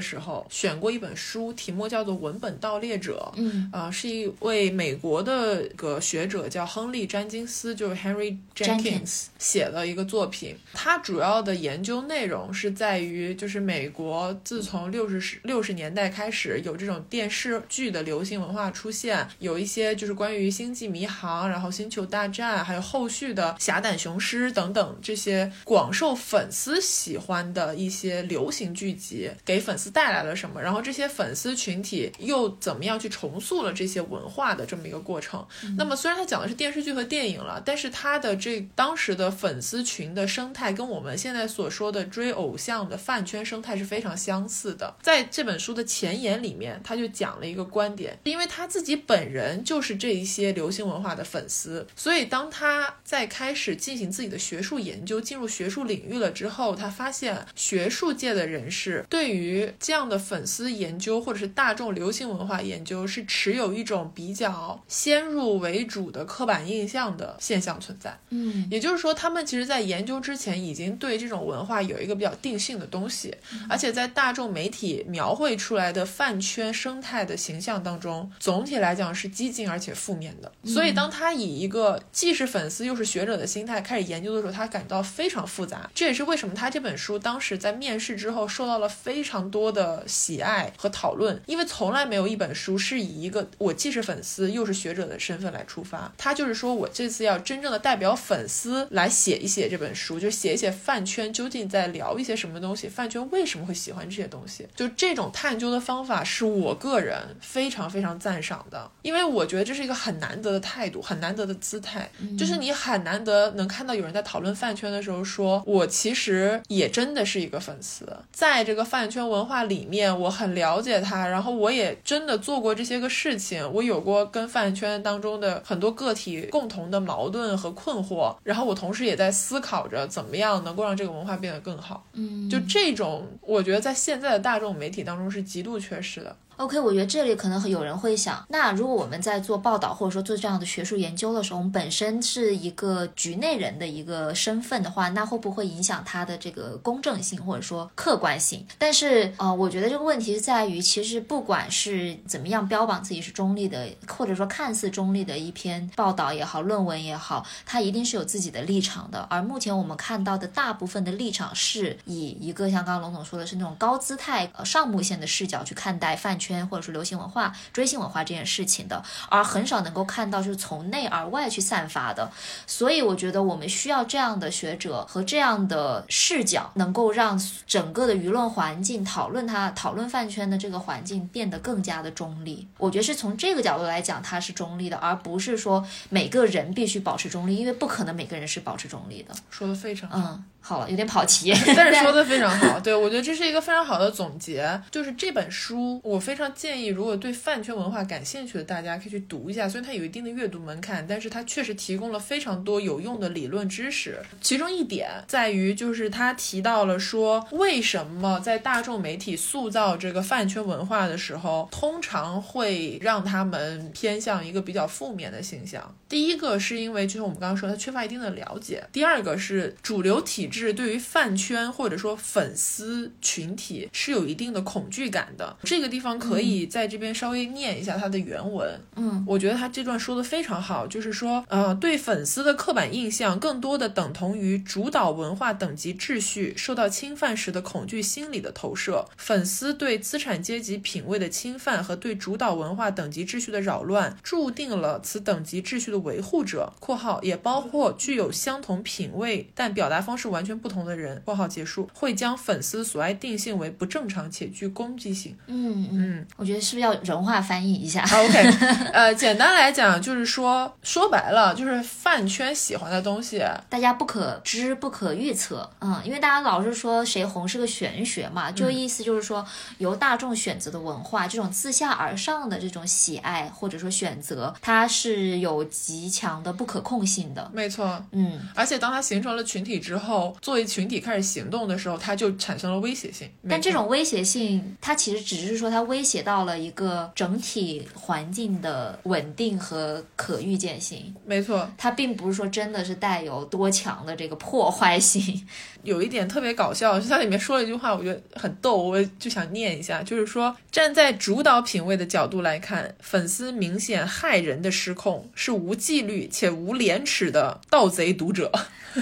[0.00, 3.30] 时候选过一本书，题目叫做《文本盗猎者》。
[3.36, 10.56] 嗯，啊，是一位美国的个学者叫亨利·詹金斯，就是 Henry Jenkins 写的一个作品。
[10.72, 26.18] 他主要的研究内容是在于，就是美国自从六十六十年代开始有这种电视剧的流行文化出现，有一些就是关于星际迷航，然后星球大战，还有后续的侠胆雄狮等等这些广受。
[26.22, 30.62] 粉丝喜欢的一些流行剧集给粉丝带来了什么？
[30.62, 35.44] 然后这些粉丝群体又怎么样去重塑了这些文化的这么一个过程？
[35.76, 44.94] 那么虽然它讲的是电视剧和电影了，但是它的这当时的粉丝群的生态跟我们现在所说的追偶像的饭圈生态是非常相似的。
[45.02, 56.11] 在这本书的前言里面，他就讲了一个观点，因为他自己本人就是这一些流行文化的粉丝，所以当他在开始进行自己的学术研究，进入学术领域。
[56.18, 68.18] 了之后，他发现学术界的人士对于这样的粉丝研究或者是大众流行文化研究是持有一种比较先入为主的刻板印象的现象存在。
[68.30, 73.34] 嗯，也就是说，他们其实在研究之前已经对这种文化有一个比较定性的东西，
[73.68, 80.52] 而且在大众媒体描绘出来的饭圈生态的形象当中，总体来讲是激进而且负面的。
[80.64, 85.90] 所以，当他以一个既是粉丝又是学者的心态开始研究的时候，他感到非常复杂。
[85.94, 96.10] 这也是为什么他这本书当时在面世之后受到了非常多的喜爱和讨论，因为从来没有一本书是以一个我既是粉丝又是学者的身份来出发。
[96.16, 104.66] 他就是说我这次要真正的代表粉丝来写一写这本书，就写一写饭圈究竟在聊一些什么东西，饭圈为什么会喜欢这些东西。
[104.74, 115.81] 就这种探究的方法是我个人非常非常赞赏的，因为我觉得这是一个很难得的态度，很难得的姿态，就是你很难得能看到有人在讨论饭圈的时候说我。
[115.82, 132.04] 我其实也真的是一个粉丝，在这个饭圈文化里面，我很了解他，然后我也真的做过这些个事情，我有过跟饭圈当中的很多个体共同的矛盾和困惑，然后我同时也在思考着怎么样能够让这个文化变得更好。
[132.12, 136.36] 嗯，就这种，我觉得在现在的大众媒体当中是极度缺失的。
[136.62, 148.64] OK，我觉得这里可能有人会想，那如果我们在做报道或者说做这样的学术研究的时候，我们本身是一个局内人的一个身份的话，那会不会影响它的这个公正性或者说客观性？
[148.78, 159.26] 但是呃，我觉得这个问题是在于，其实不管是怎么样标榜自己是中立的，或者说看似中立的一篇报道也好，论文也好，它一定是有自己的立场的。
[159.28, 172.30] 而目前我们看到的大部分的立场是以一个像刚刚龙总说的是那种高姿态、呃上目线的视角去看待饭圈或者说流行文化、追星文化这件事情的，而很少能够看到就是从内而外去散发的。
[172.66, 182.66] 所以我觉得我们需要这样的学者和这样的视角，能够让整个的舆论环境讨论它、讨论饭圈的这个环境变得更加的中立。
[182.78, 189.34] 我觉得是从这个角度来讲，它是中立的，而不是说每个人必须保持中立，因为不可能每个人是保持中立的。
[189.50, 190.18] 说的非常好。
[190.18, 194.80] 嗯，好了，有点跑题， 但是说的非常好， 对我觉得这是一个非常好的总结。
[194.90, 199.68] 就是这本书，我非常建议，如果对饭圈文化感兴趣的大家可以去读一下。
[199.68, 204.20] 虽然它有一定的阅读门槛，但是它确实提供了非常多有用的理论知识。
[204.40, 215.94] 其中一点在于，就是他提到了说，为什么在大众媒体塑造这个饭圈文化的时候，通常会让他们偏向一个比较负面的形象。
[216.08, 225.56] 第一个是因为，就是我们刚刚说，他缺乏一定的了解；第二个是主流体制对于饭圈或者说粉丝群体是有一定的恐惧感的。
[225.64, 228.78] 这个地方可以在这边稍微念一下它的原文。
[228.96, 239.06] 嗯，我觉得他这段说的非常好，就是说，呃，对粉丝的刻板印象更多的等同于主导文化等级秩序受到侵犯时的恐惧心理的投射。
[239.16, 255.36] 粉丝对资产阶级品位的侵犯和对主导文化等级秩序的扰乱，注定了此等级秩序的维护者（括号也包括具有相同品位但表达方式完全不同的人）（括号结束）会将粉丝所爱定性为不正常且具攻击性。
[255.46, 258.50] 嗯嗯，我觉得是不是要人话翻译一下？OK，
[258.92, 269.44] 呃，简单来讲就是说，说白了就是饭圈喜欢的东西，大家不可知、不可预测，嗯，因为大家老是说谁红是个玄学嘛，就意思就是说
[269.78, 277.50] 由大众选择的文化，这种自下而上的这种喜爱或者说选择，它是有极强的不可控性的。
[277.52, 278.04] 没错。
[278.12, 283.28] 嗯，而且当它形成了群体之后，作为群体开始行动的时候，它就产生了威胁性。
[283.48, 295.46] 但这种威胁性，它其实只是说它威胁到了一个整体环境的稳定和可预见性，没错，它并不是说真的是带有多强的这个破坏性。
[295.82, 308.50] 有一点特别搞笑，就它里面说了一句话，我觉得很逗，我就想念一下，就是说，站在主导品味的角度来看，粉丝明显害人的失控，是无纪律且无廉耻的盗贼读者。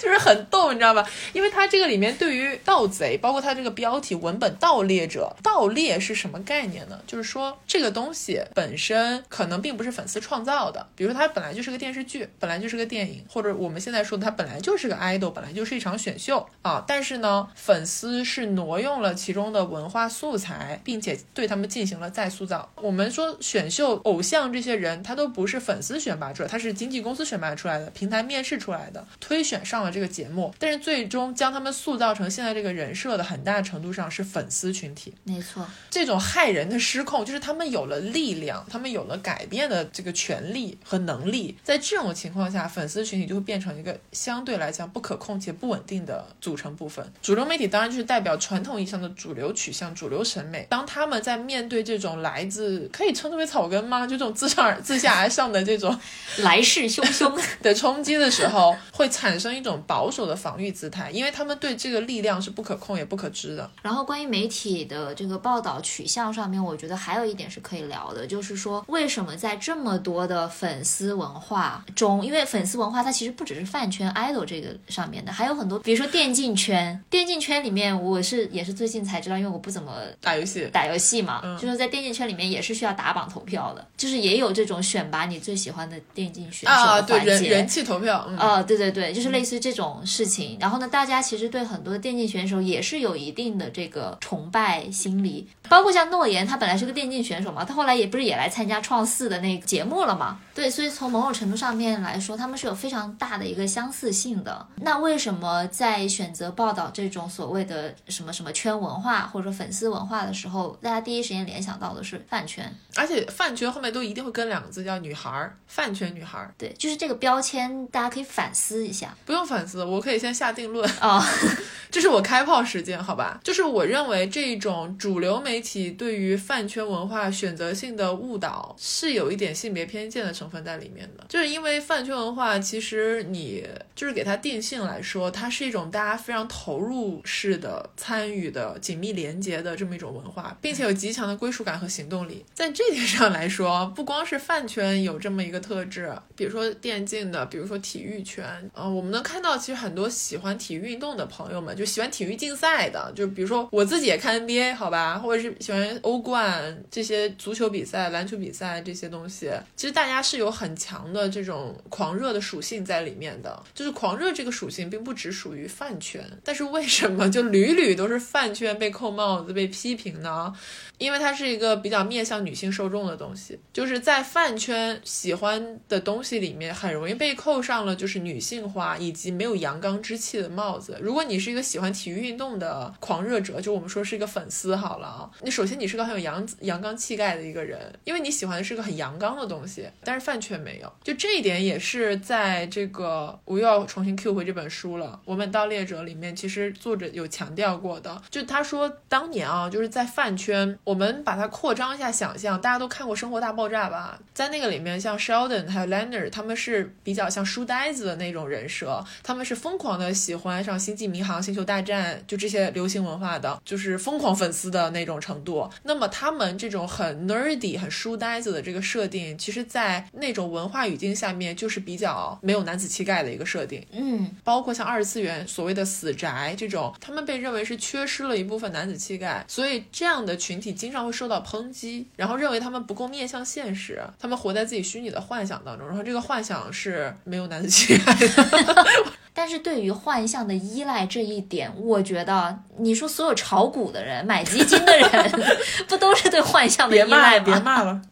[0.00, 1.08] 就是很逗，你知道吧？
[1.32, 7.00] 因为它这个里面对于盗贼，包括它这个标题文本盗猎者，盗猎是什么概念呢？
[7.06, 16.82] 就是说这个东西本身可能并不是粉丝创造的，比如说它本来就是个电视剧，本来就是个电影，或者我们现在说的它本来就是个 idol，本来就是一场选秀啊。
[16.88, 22.66] 但是呢，粉丝是挪用了其中的文化素材，并且对他们进行了再塑造。
[22.76, 30.54] 我们说选秀偶像这些人，他都不是粉丝选拔出来，他是经纪公司选拔出来的，平台面试出来的，推选上了这个节目。
[30.58, 35.12] 但是最终将他们塑造成现在这个人设的很大程度上是粉丝群体。
[35.24, 41.58] 没错，这种害人的失控，就是他们有了力量，他们有了改变的这个权利和能力。
[41.64, 47.04] 在这种情况下，粉丝群体就会变成一个相对来讲不可控且不稳定的组成部分。
[47.20, 50.66] 主流媒体当然就是代表传统意义上的主流取向、主流审美。
[50.70, 54.06] 当他们在面对这种来自可以称之为草根吗？
[54.06, 55.98] 就这种自上而自下而上的这种
[56.38, 57.26] 来势汹汹。
[57.62, 63.68] 的冲击的时候，会产生一种保守的防御姿态，因为他们对这个力量是不可控也不可知的。
[63.82, 87.48] 然后关于媒体的这个报道取向上面，我觉得还有一点是可以聊的，就是说为什么在这么多的粉丝文化中，因为粉丝文化它其实不只是饭圈、idol 这个上面的，还有很多，比如说电竞圈，电竞圈里面我是也是最近才知道，因为我不怎么打游戏，打游戏嘛，嗯就是在电竞圈里面也是需要打榜投票的，就是也有这种选拔你最喜欢的电竞选手啊，对的环节。
[87.48, 90.56] 人人气投票，嗯，啊、对对对，就是类似就这种事情。
[90.60, 100.38] 然后呢，大家其实对很多电竞选手也是有一定的这个崇拜心理，包括像诺言，他本来是个电竞选手嘛，他后来也不是也来参加创四的那个节目了嘛？
[100.54, 104.66] 对，所以从某种程度上面来说，他们是有非常大的一个相似性的。
[104.76, 112.74] 那为什么在选择报道这种所谓的什么什么圈文化或者粉丝文化的时候，大家第一时间联想到的是饭圈？
[112.96, 116.52] 而且饭圈后面都一定会跟两个字叫女孩儿，饭圈女孩儿。
[116.58, 119.14] 对，就是这个标签，大家可以反思一下。
[119.24, 121.24] 不用反思，我可以先下定论啊，
[121.92, 123.38] 这是我开炮时间，好吧？
[123.44, 131.24] 就是我认为这种主流媒体对于饭圈文化选择性的误导，是有一点性别偏见的成分在里面的。
[131.28, 142.44] 就是因为饭圈文化，其实你就是给它定性来说，它它是一种大家非常投入式的参与的、紧密连接的这么一种文化，并且有极强的归属感和行动力。
[142.52, 163.62] 在这点上来说，不光是饭圈有这么一个特质，比如说电竞的，比如说体育圈，呃，我们能看到其实很多喜欢体育运动的朋友们，就喜欢体育竞赛的，就比如说我自己也看 NBA，好吧，或者是喜欢欧冠这些足球比赛、篮球比赛这些东西，其实大家是有很强的这种狂热的属性在里面的。
[163.72, 170.52] 就是狂热这个属性并不只属于饭圈，但是为什么就屡屡都是饭圈被扣帽子、被批评呢？
[170.98, 180.98] 因为它是一个比较面向女性受众的东西，就是在饭圈喜欢的东西里面，很容易被扣上了就是女性化以及没有阳刚之气的帽子。
[181.02, 200.78] 如果你是一个喜欢体育运动的狂热者，就我们说是一个粉丝好了啊，你首先你是个很有阳阳刚气概的一个人，因为你喜欢的是个很阳刚的东西，但是饭圈没有，就这一点也是在这个我又要重新 Q 回这本书了，《我们盗猎者》里面其实作者有强调过的，就他说当年啊，就是在饭圈。
[200.84, 204.18] 我们把它扩张一下想象，大家都看过《生活大爆炸》吧？
[204.34, 215.68] 在那个里面，像 Sheldon 还有 Leonard，他们是比较像书呆子的那种人设，他们是疯狂的喜欢上《星际迷航》《星球大战》就这些流行文化的，就是疯狂粉丝的那种程度。
[215.82, 223.84] 那么他们这种很 nerdy、很书呆子的这个设定，其实，在那种文化语境下面，就是比较没有男子气概的一个设定。
[223.92, 230.66] 嗯，包括像二次元所谓的死宅这种，他们被认为是缺失了一部分男子气概，所以这样的群体。
[230.66, 238.86] 经常会受到抨击，然后认为他们不够面向现实，他们活在自己虚拟的幻想当中，然后这个幻想是没有男子气概的。
[239.32, 245.32] 但是对于幻象的依赖这一点，我觉得你说所有炒股的人、买基金的人，
[245.86, 247.44] 不都是对幻象的依赖吗？
[247.46, 248.02] 别骂了。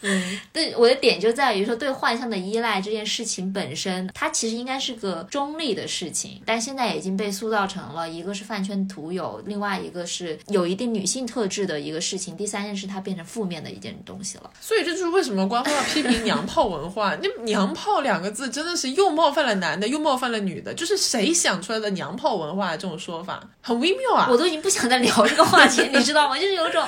[0.00, 14.50] 嗯，对，我的点就在于说，对幻象的依赖这件事情本身，它其实应该是个中立的事情，但现在已经被塑造成了一个是饭圈徒有，另外一个是有一定女性特质的一个事情，第三件事它变成负面的一件东西了。
[14.60, 17.16] 所以这就是为什么官方要批评娘炮文化。
[17.22, 24.28] 那娘炮两个字真的是又冒犯了男的，又冒犯了女的，就是谁想出来的娘炮文化这种说法，很微妙啊。
[24.30, 26.38] 我都已经不想再聊这个话题，你知道吗？
[26.38, 26.86] 就是有种。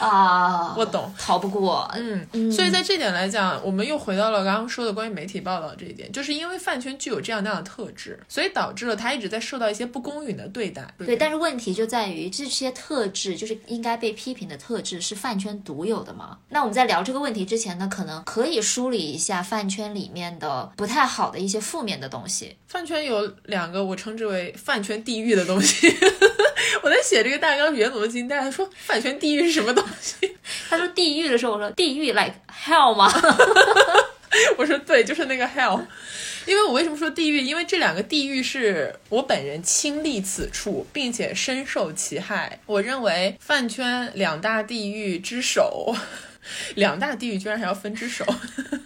[0.00, 1.88] 啊，我懂，逃不过。
[1.94, 10.82] 嗯，所以在这点来讲，我们又回到了刚刚说的关于媒体报道这一点，就是因为饭圈具有这样那样的特质，所以导致了他一直在受到一些不公允的对待。
[10.98, 16.38] 对，但是问题就在于这些特质，就是应该被批评的特质，是饭圈独有的吗？
[16.48, 22.56] 那我们在聊这个问题之前呢，可能可以梳理一下饭圈里面的不太好的一些负面的东西。
[22.66, 25.94] 饭圈有两个我称之为饭圈地狱的东西。
[26.82, 30.36] 我在写这个大纲，袁总都惊呆了，说饭圈地狱是什么东西？
[30.68, 33.12] 他说地狱的时候，我说地狱 like hell 吗？
[34.56, 35.80] 我说对，就是那个 hell。
[36.46, 37.40] 因为我为什么说地狱？
[37.42, 42.58] 因为这两个地狱是我本人亲历此处，并且深受其害。
[42.66, 45.94] 我认为饭圈两大地狱之首。
[46.74, 48.24] 两大地狱居然还要分只手，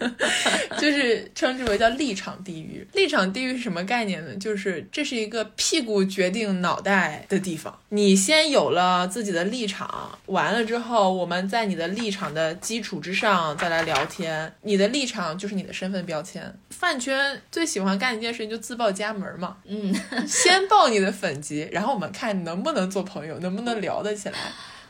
[0.77, 2.87] 就是称之为叫立场地狱。
[2.93, 4.35] 立场地狱是什么概念呢？
[4.35, 7.79] 就是这是一个屁股决定脑袋的地方。
[7.89, 14.53] 你先有了自己的立场，完了之后，我们在你的立场的基础之上再来聊天。
[14.61, 16.53] 你的立场就是你的身份标签。
[16.69, 19.95] 饭圈最喜欢干一件事情就自报家门嘛，嗯，
[20.27, 24.35] 先报你的粉级，然后我们看能不能做朋友，能不能聊得起来。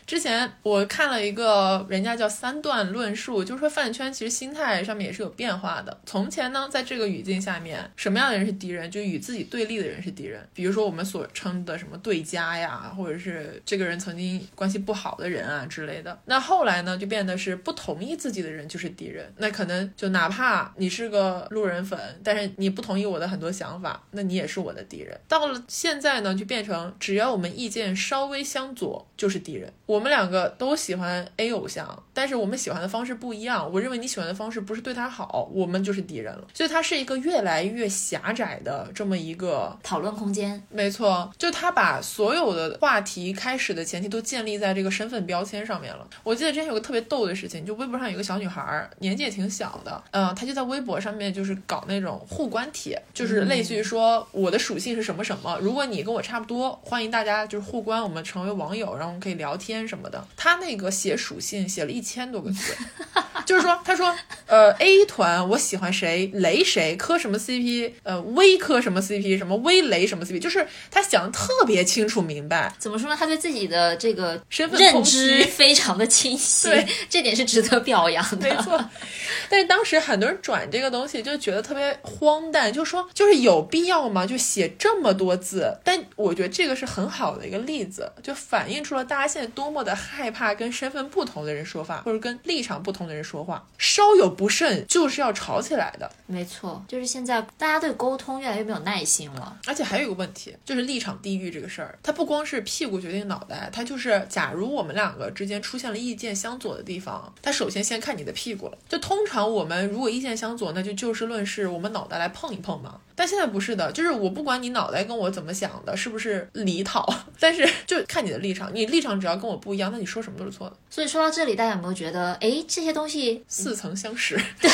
[0.05, 5.97] 之前我看了一个人家叫三段论述，就是说饭圈其实心态上面也是有变化的。
[6.05, 8.89] 从前呢，在这个语境下面，什么样的人是敌人？
[8.91, 10.47] 就与自己对立的人是敌人。
[10.53, 16.17] 比如说我们所称的什么对家呀，或者是这个人曾经关系不好的人啊之类的。
[16.25, 19.33] 那后来呢，就变得是不同意自己的人就是敌人。
[19.37, 25.19] 那可能就哪怕你是个路人粉，但是你不同意我的很多想法，那你也是我的敌人。
[25.27, 29.73] 到了现在呢，就变成只要我们意见稍微相左就是敌人。
[29.85, 30.05] 我。
[30.05, 33.67] 们两个都喜欢 A 偶像，但是我们喜欢的方式不一样。
[33.73, 36.45] 我认为你喜欢的方式不是对他好，我们就是敌人了。
[36.53, 40.61] 所以它是一个越来越狭窄的这么一个讨论空间。
[40.69, 46.07] 没错，就他把所有的话题开始的前提都建立在这个身份标签上面了。
[46.23, 60.27] 我记得之前有个特别逗的事情，就微博上有个小女孩，年纪也挺小的，嗯、她就在微博上面就是搞那种互关帖，就是类似于说我的属性是什么什么，如果你跟我差不多，欢迎大家就是互关，我们成为网友，然后我们可以聊天什么的。
[60.37, 62.75] 他那个写属性写了一千多个字。
[63.45, 64.15] 就是说，他说，
[64.47, 72.73] 呃，A 团我喜欢谁，雷谁，磕什么 CP，呃，微磕什么 CP，什么微雷什么 CP，就是他想的特别清楚明白。
[72.79, 73.15] 怎么说呢？
[73.19, 78.49] 他对自己的这个身份认知非常的清晰对，这点是值得表扬的。
[78.49, 78.83] 没错，
[79.49, 84.25] 但是当时很多人转这个东西就觉得特别荒诞，就说就是有必要吗？
[84.25, 85.77] 就写这么多字？
[85.83, 96.11] 但我觉得这个是很好的一个例子，就反映出了大家现在多么的害怕跟身份不同的人说话，或者跟立场不同的人说话，稍有不慎就是要吵起来的。
[96.25, 99.57] 没错，就是现在大家对沟通越来越没有耐心了。
[99.67, 108.77] 而且还有一个问题，就是立场地域这个事儿，它不光是屁股决定脑袋，它就是假如我们两个之间出现了意见相左的地方，它首先先看你的屁股了。
[108.87, 112.99] 就通常我们如果意见相左，那就就事论事，我们脑袋来碰一碰嘛。
[113.15, 117.07] 但现在不是的，就是我不管你脑袋跟我怎么想的，是不是离讨，
[117.39, 124.35] 但是就看你的立场，你立场只要跟我不一样，那你说什么都是错的，所以说到这里，大家有没有觉得，哎，这些东西，似曾相识。
[124.59, 124.69] 对，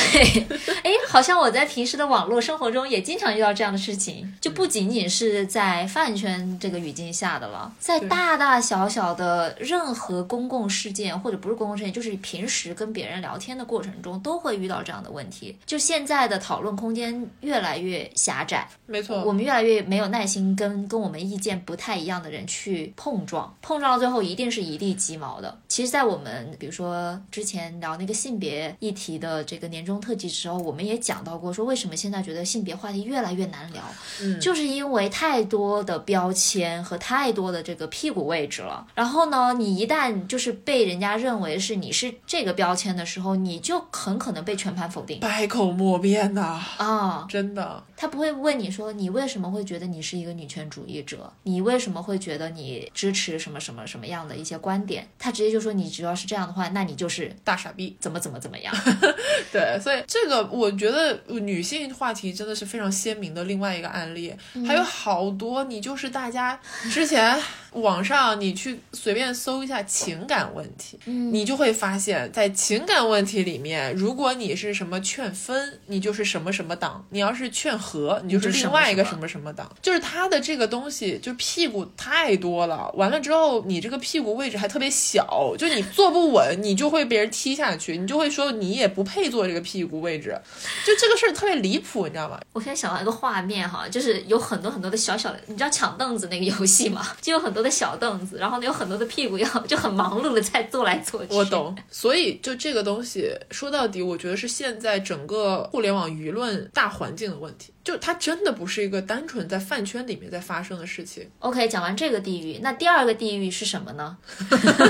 [0.82, 15.56] 哎，好像我在平时的网络生活中也经常遇到这样的事情，就不仅仅是在饭圈这个语境下的了，在大大小小的任何公共事件或者不是公共事件，就是平时跟别人聊天的过程中，都会遇到这样的问题。
[15.64, 25.58] 就现在的讨论空间越来越狭窄，没错，我们越来越没有耐心跟跟我们意见不太一样的人去碰撞，碰撞到最后一定是一地鸡毛的。
[25.68, 33.82] 其实，在我们比如说之前聊那个性别议题的这个年终特辑时候，我们也讲到过，说为什么现在觉得性别话题越来越难聊，
[34.20, 38.86] 嗯就是因为太多的标签和太多的这个屁股位置了。
[38.94, 47.26] 然后呢，你一旦就是被人家认为是你是这个标签的时候，你就很可能被全盘否定百口莫辩呐、啊。
[47.28, 47.82] 真的。
[47.96, 58.72] 他不会问你说你为什么会觉得你是一个女权主义者，你为什么会觉得你支持什么什么什么样的一些观点，他直接就说你只要是这样的话，那你就是大傻逼，怎么怎么怎么样。
[59.50, 64.32] 对，所以这个我觉得女性话题真的是非常鲜明的另外一个案例，
[64.64, 66.60] 还有好多你就是大家
[66.92, 67.36] 之前
[67.72, 79.70] 网上你去随便搜一下情感问题，嗯你就会发现，在情感问题里面，如果你是什么劝分，你就是什么什么党；你要是劝和，你就是另外一个什么什么什么党。
[79.80, 90.38] 就是他的这个东西，就屁股太多了，完了之后，你这个屁股位置还特别小，就你坐不稳，你就会被人踢下去，你就会说你也不配坐这个屁股位置，
[90.84, 92.38] 就这个事儿特别离谱，你知道吗？
[92.52, 97.06] 我现在想到一个画面哈，就是有很多很多的小小的，你知道抢凳子那个游戏吗？
[97.20, 101.32] 就有很多的小凳子，然后呢有很多的屁股要就很忙碌的在坐来坐去。
[101.34, 101.44] 我。
[101.52, 114.16] 懂，所以就这个东西说到底，我觉得是现在整个互联网舆论大环境的问题，就它真的不是一个单纯在饭圈里面在发生的事情，OK，讲完这个地狱，那第二个地狱是什么呢？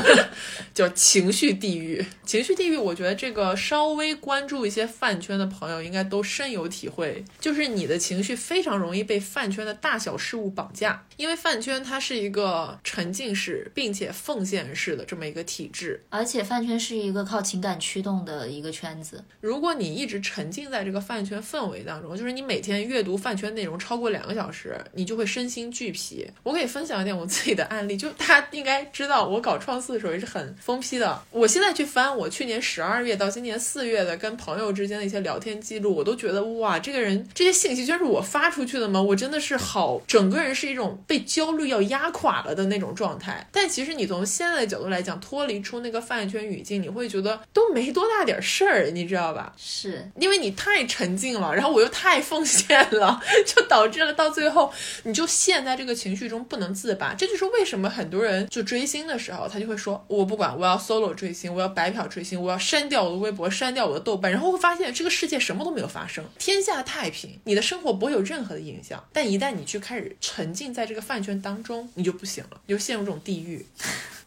[0.74, 2.04] 叫情绪地狱。
[2.24, 16.02] 情绪地狱，我觉得这个稍微关注一些饭圈的朋友应该都深有体会，就是你的情绪非常容易被饭圈的大小事物绑架，因为饭圈它是一个沉浸式并且奉献式的这么一个体制。
[16.08, 26.26] 而且饭圈是一个靠情感驱动的一个圈子，如果你一直沉浸在这个饭圈氛围当中，就是你每天阅读饭圈内容超过两个小时，你就会身心俱疲。
[26.42, 31.22] 我可以分享一点我自己的案例，就大家应该知道，我搞创四的时候也是很疯批的。
[31.30, 39.00] 我现在去翻我去年十二月到今年四月的跟朋友之间的一些聊天记录，我都觉得哇，这个人这些信息居然是我发出去的吗？
[39.00, 43.46] 我真的是好，整个人是一种被焦虑要压垮了的那种状态。
[43.52, 49.52] 但其实你从现在的角度来讲，脱离出那个饭圈语境，你会觉得都没多大点事儿，你知道吧？
[49.56, 54.72] 是因为你太沉浸了，然后我又太奉献了，就导致了到最后
[55.04, 57.14] 你就陷在这个情绪中不能自拔。
[57.14, 69.02] 这就是为什么很多人就追星的时候，他就会说我不管，我要 solo 追星，我要白嫖追星，我要删掉我的微博，删掉我的豆瓣，然后会发现这个世界什么都没有发生，天下太平，你的生活不会有任何的影响。
[69.12, 73.66] 但一旦你去开始沉浸在这个饭圈当中，你就不行了，你就陷入这种地狱。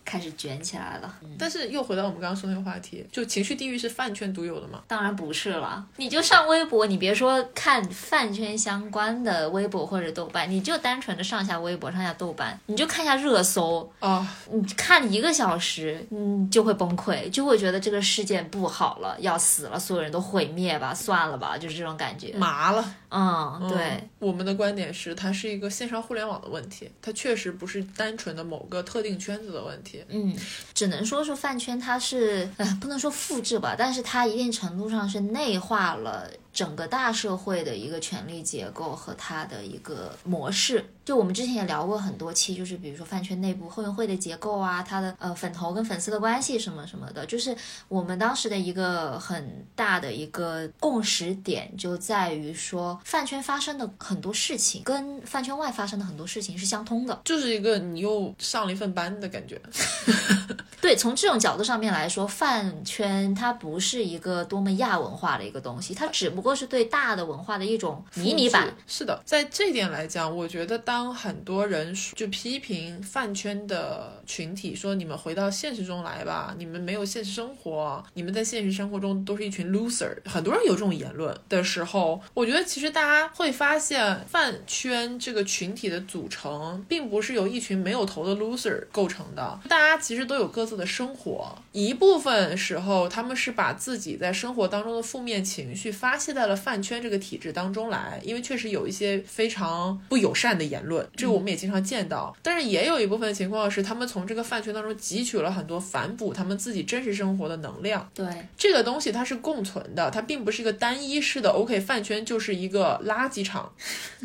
[0.06, 1.14] 开始卷起来了。
[1.38, 4.84] 但是又回到我们刚刚说那个话题，就情绪地狱是饭圈独有的吗？
[4.88, 22.34] 当然不是了，你就上微博，你别说看饭圈相关的微博或者豆瓣，你就单纯的上下微博、上下豆瓣，你就看一下热搜，啊、你看一个小时，嗯，就会崩溃，就会觉得这个事件不好了，要死了，所有人都毁灭吧，算了吧，就是这种感觉。
[22.34, 22.96] 麻了。
[23.10, 29.95] 嗯，对，嗯我们的观点是，它是一个线上互联网的问题，它确实不是单纯的某个特定圈子的问题。
[30.10, 30.36] 嗯，
[30.74, 40.84] 只能说是饭圈它是，呃，不能说复制吧，但是它一定程度上是内化了整个大社会的一个权力结构和它的一个模式。
[41.04, 47.56] 就我们之前也聊过很多期，就是比如说饭圈内部后援会的结构啊，它的呃粉头跟粉丝的关系什么什么的，就是
[47.90, 57.22] 我们当时的一个很大的一个共识点就在于说，饭圈发生的很多事情跟饭圈外发生的很多事情是相通的。
[57.26, 59.62] 就是一个你又上了一份班的感觉。
[60.82, 68.72] 对，从这种角度上面来说，饭圈它不是一个多么亚文化的一个东西，它只不过是对大的文化的一种迷你版。
[68.86, 102.36] 是的，在这点来讲，我觉得当很多人就批评饭圈的群体说你们回到现实中来吧，你们没有现实生活，你们在现实生活中都是一群 loser，很多人有这种言论的时候，我觉得其实大家会发现饭圈这个群体的组成，并不是由一群没有头的 loser 构成的，大家其实都有各自的生活，一部分时候他们是把自己在生活当中的负面情绪发泄在了饭圈这个体制当中来，因为确实有一些非常不友善的言论，这个我们也经常见到。
[102.44, 108.08] 但是也有一部分情况是，他们从这个饭圈当中汲取了很多反哺他们自己真实生活的能量。
[108.14, 108.28] 对，
[108.58, 111.50] 这个东西它是共存的，它并不是一个单一式的。
[111.50, 113.72] OK，饭圈就是一个垃圾场，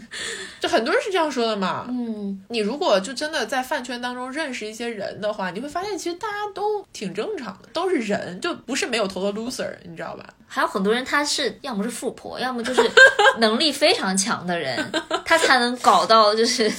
[0.61, 1.87] 就很多人是这样说的嘛。
[1.89, 10.27] 嗯，你如果就真的在饭圈当中认识一些人的话，你会发现其实大家都挺正常的，都是人，就不是没有头的 loser，你知道吧？
[10.53, 12.91] 还有很多人他是要么是富婆，要么就是
[13.39, 14.91] 能力非常强的人，
[15.25, 16.71] 他才能搞到就是。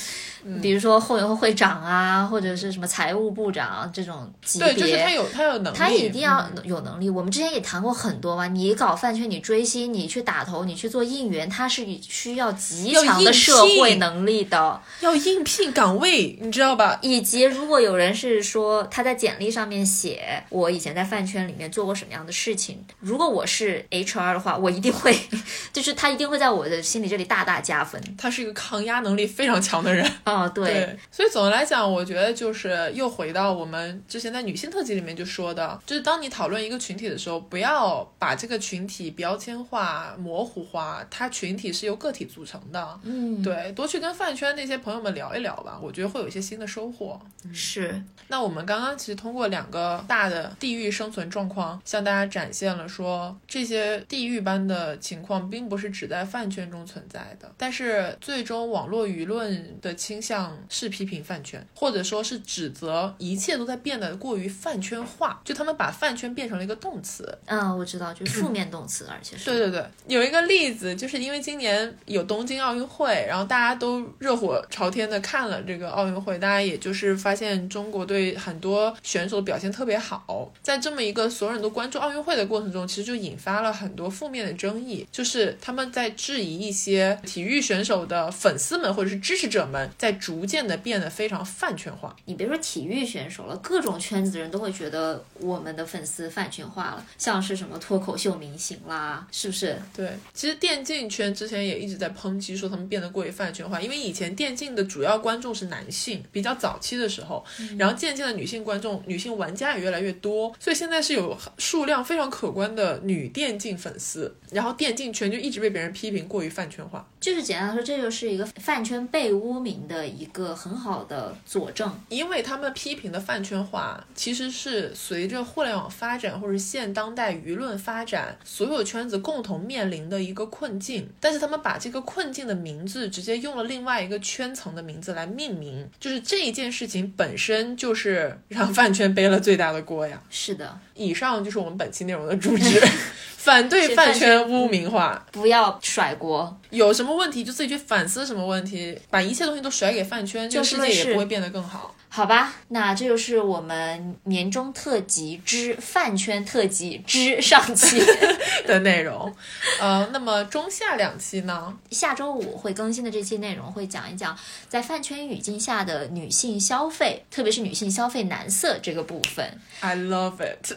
[0.62, 7.10] 比如说后援会会长啊，或者是什么财务部长啊这种级别，对，就是他有他有能力，他一定要嗯有能力。
[7.10, 14.80] 我们之前也谈过很多嘛，你搞饭圈，你追星，你去打头，你去做应援，他是需要极强的社会能力的。
[15.00, 17.00] 要应聘岗位，你知道吧？
[17.02, 25.18] 以及如果有人是说他在简历上面写我以前在饭圈里面做过什么样的事情，如果我是 HR 的话，我一定会，
[25.74, 28.02] 就是他一定会在我的心里这里大大加分。
[28.18, 30.10] 他是一个抗压能力非常强的人。
[30.32, 43.00] 哦，对，对，所以总的来讲，我觉得就是又回到我们之前在女性特辑里面就说的，就是当你讨论一个群体的时候，不要把这个群体标签化、模糊化，它群体是由个体组成的。
[43.04, 47.20] 嗯，对，多去跟饭圈那些朋友们聊一聊吧，我觉得会有一些新的收获。
[47.54, 57.52] 是，那我们刚刚其实通过两个大的地域生存状况，向大家展现了说这些地域般的情况，并不是只在饭圈中存在的。
[57.58, 67.38] 但是最终网络舆论的倾向是批评饭圈，或者说是指责一切都在变得过于饭圈化，就他们把饭圈变成了一个动词。
[67.46, 92.16] 嗯，我知道，就是负面动词，而且是对对对，有一个例子，就是因为今年有东京奥运会，然后大家都热火朝天的看了这个奥运会，大家也就是发现中国队很多选手表现特别好，在这么一个所有人都关注奥运会的过程中，其实就引发了很多负面的争议，就是他们在质疑一些体育选手的粉丝们或者是支持者们，在逐渐的变得非常饭圈化。
[92.26, 99.80] 你别说体育选手了，各种圈子的人都会觉得我们的粉丝饭圈化了，像是什么脱口秀明星啦，是不是？
[99.96, 107.44] 对，其实电竞圈之前也一直在抨击说他们变得过于饭圈化，因为以前电竞的主要观众是男性，比较早期的时候，
[107.78, 117.08] 然后渐渐的女性观众、女性玩家也越来越多，所以现在是有数量非常可观的女电竞粉丝，然后电竞圈就一直被别人批评过于饭圈化。
[117.20, 121.92] 就是简单来说，这就是一个饭圈被污名的一个很好的佐证。
[122.10, 131.10] 因为他们批评的饭圈化，其实是随着互联网发展或者现当代舆论发展，所有圈子共同面临的一个困境。
[131.20, 140.22] 但是他们把这个困境的名字直接用了另外一个圈层的名字来命名，就是这一件事情本身就是让饭圈背了最大的锅呀。
[140.30, 142.82] 是的，以上就是我们本期内容的主旨，
[143.38, 145.26] 反对饭圈污名化。
[145.32, 146.58] 不要甩锅。
[146.70, 151.94] 有什么么问题就自己去反思什么问题，把一切东西都甩给饭圈，这个世界也不会变得更好。
[152.14, 158.04] 好吧，那这就是我们年终特辑之饭圈特辑之上期
[158.68, 159.34] 的内容。
[159.80, 161.74] 呃，那么中下两期呢？
[161.90, 164.38] 下周五会更新的这期内容会讲一讲
[164.68, 169.58] 在饭圈语境下的女性消费，特别是女性消费男色这个部分。
[169.80, 170.74] I love it。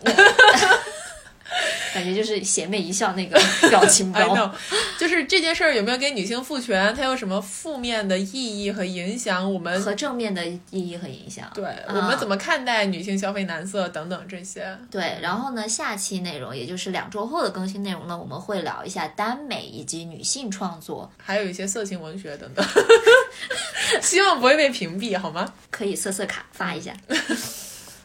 [1.95, 3.41] 感觉就是邪魅一笑那个
[3.71, 4.53] 表情包，
[4.99, 6.95] 就是这件事儿有没有给女性赋权？
[6.95, 9.53] 它有什么负面的意义和影响？
[9.53, 11.51] 我们和正面的意义和影响？
[11.55, 14.77] 对我们怎么看待女性消费男色等等这些？
[14.91, 22.67] 对，然后呢，下期内容也就是两周后的更新内容呢，我们会聊一下耽美以及女性创作，还有一些色情文学等等，
[24.03, 25.53] 希望不会被屏蔽，好吗？
[25.71, 26.93] 可以色色卡发一下。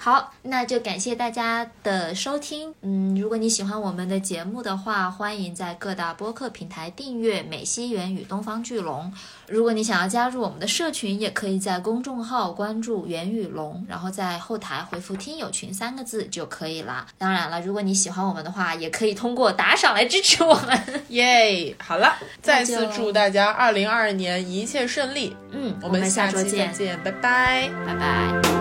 [0.02, 2.74] 好，那就感谢大家的收听。
[2.82, 9.12] 嗯，如果你喜欢我们的节目的话，欢迎在各大播客平台订阅《美西园与东方巨龙》。
[9.45, 17.06] 如果你想要加入我们的社群，也可以在公众号关注“元与龙”，然后在后台回复“听友群”三个字就可以了。
[17.18, 20.82] 当然了，如果你喜欢我们的话，也可以通过打赏来支持我们。
[21.10, 21.76] 耶！
[21.78, 25.36] 好了，再次祝大家二零二二年一切顺利。
[25.52, 26.72] 嗯，我们下周见，
[27.04, 28.59] 拜拜，拜拜。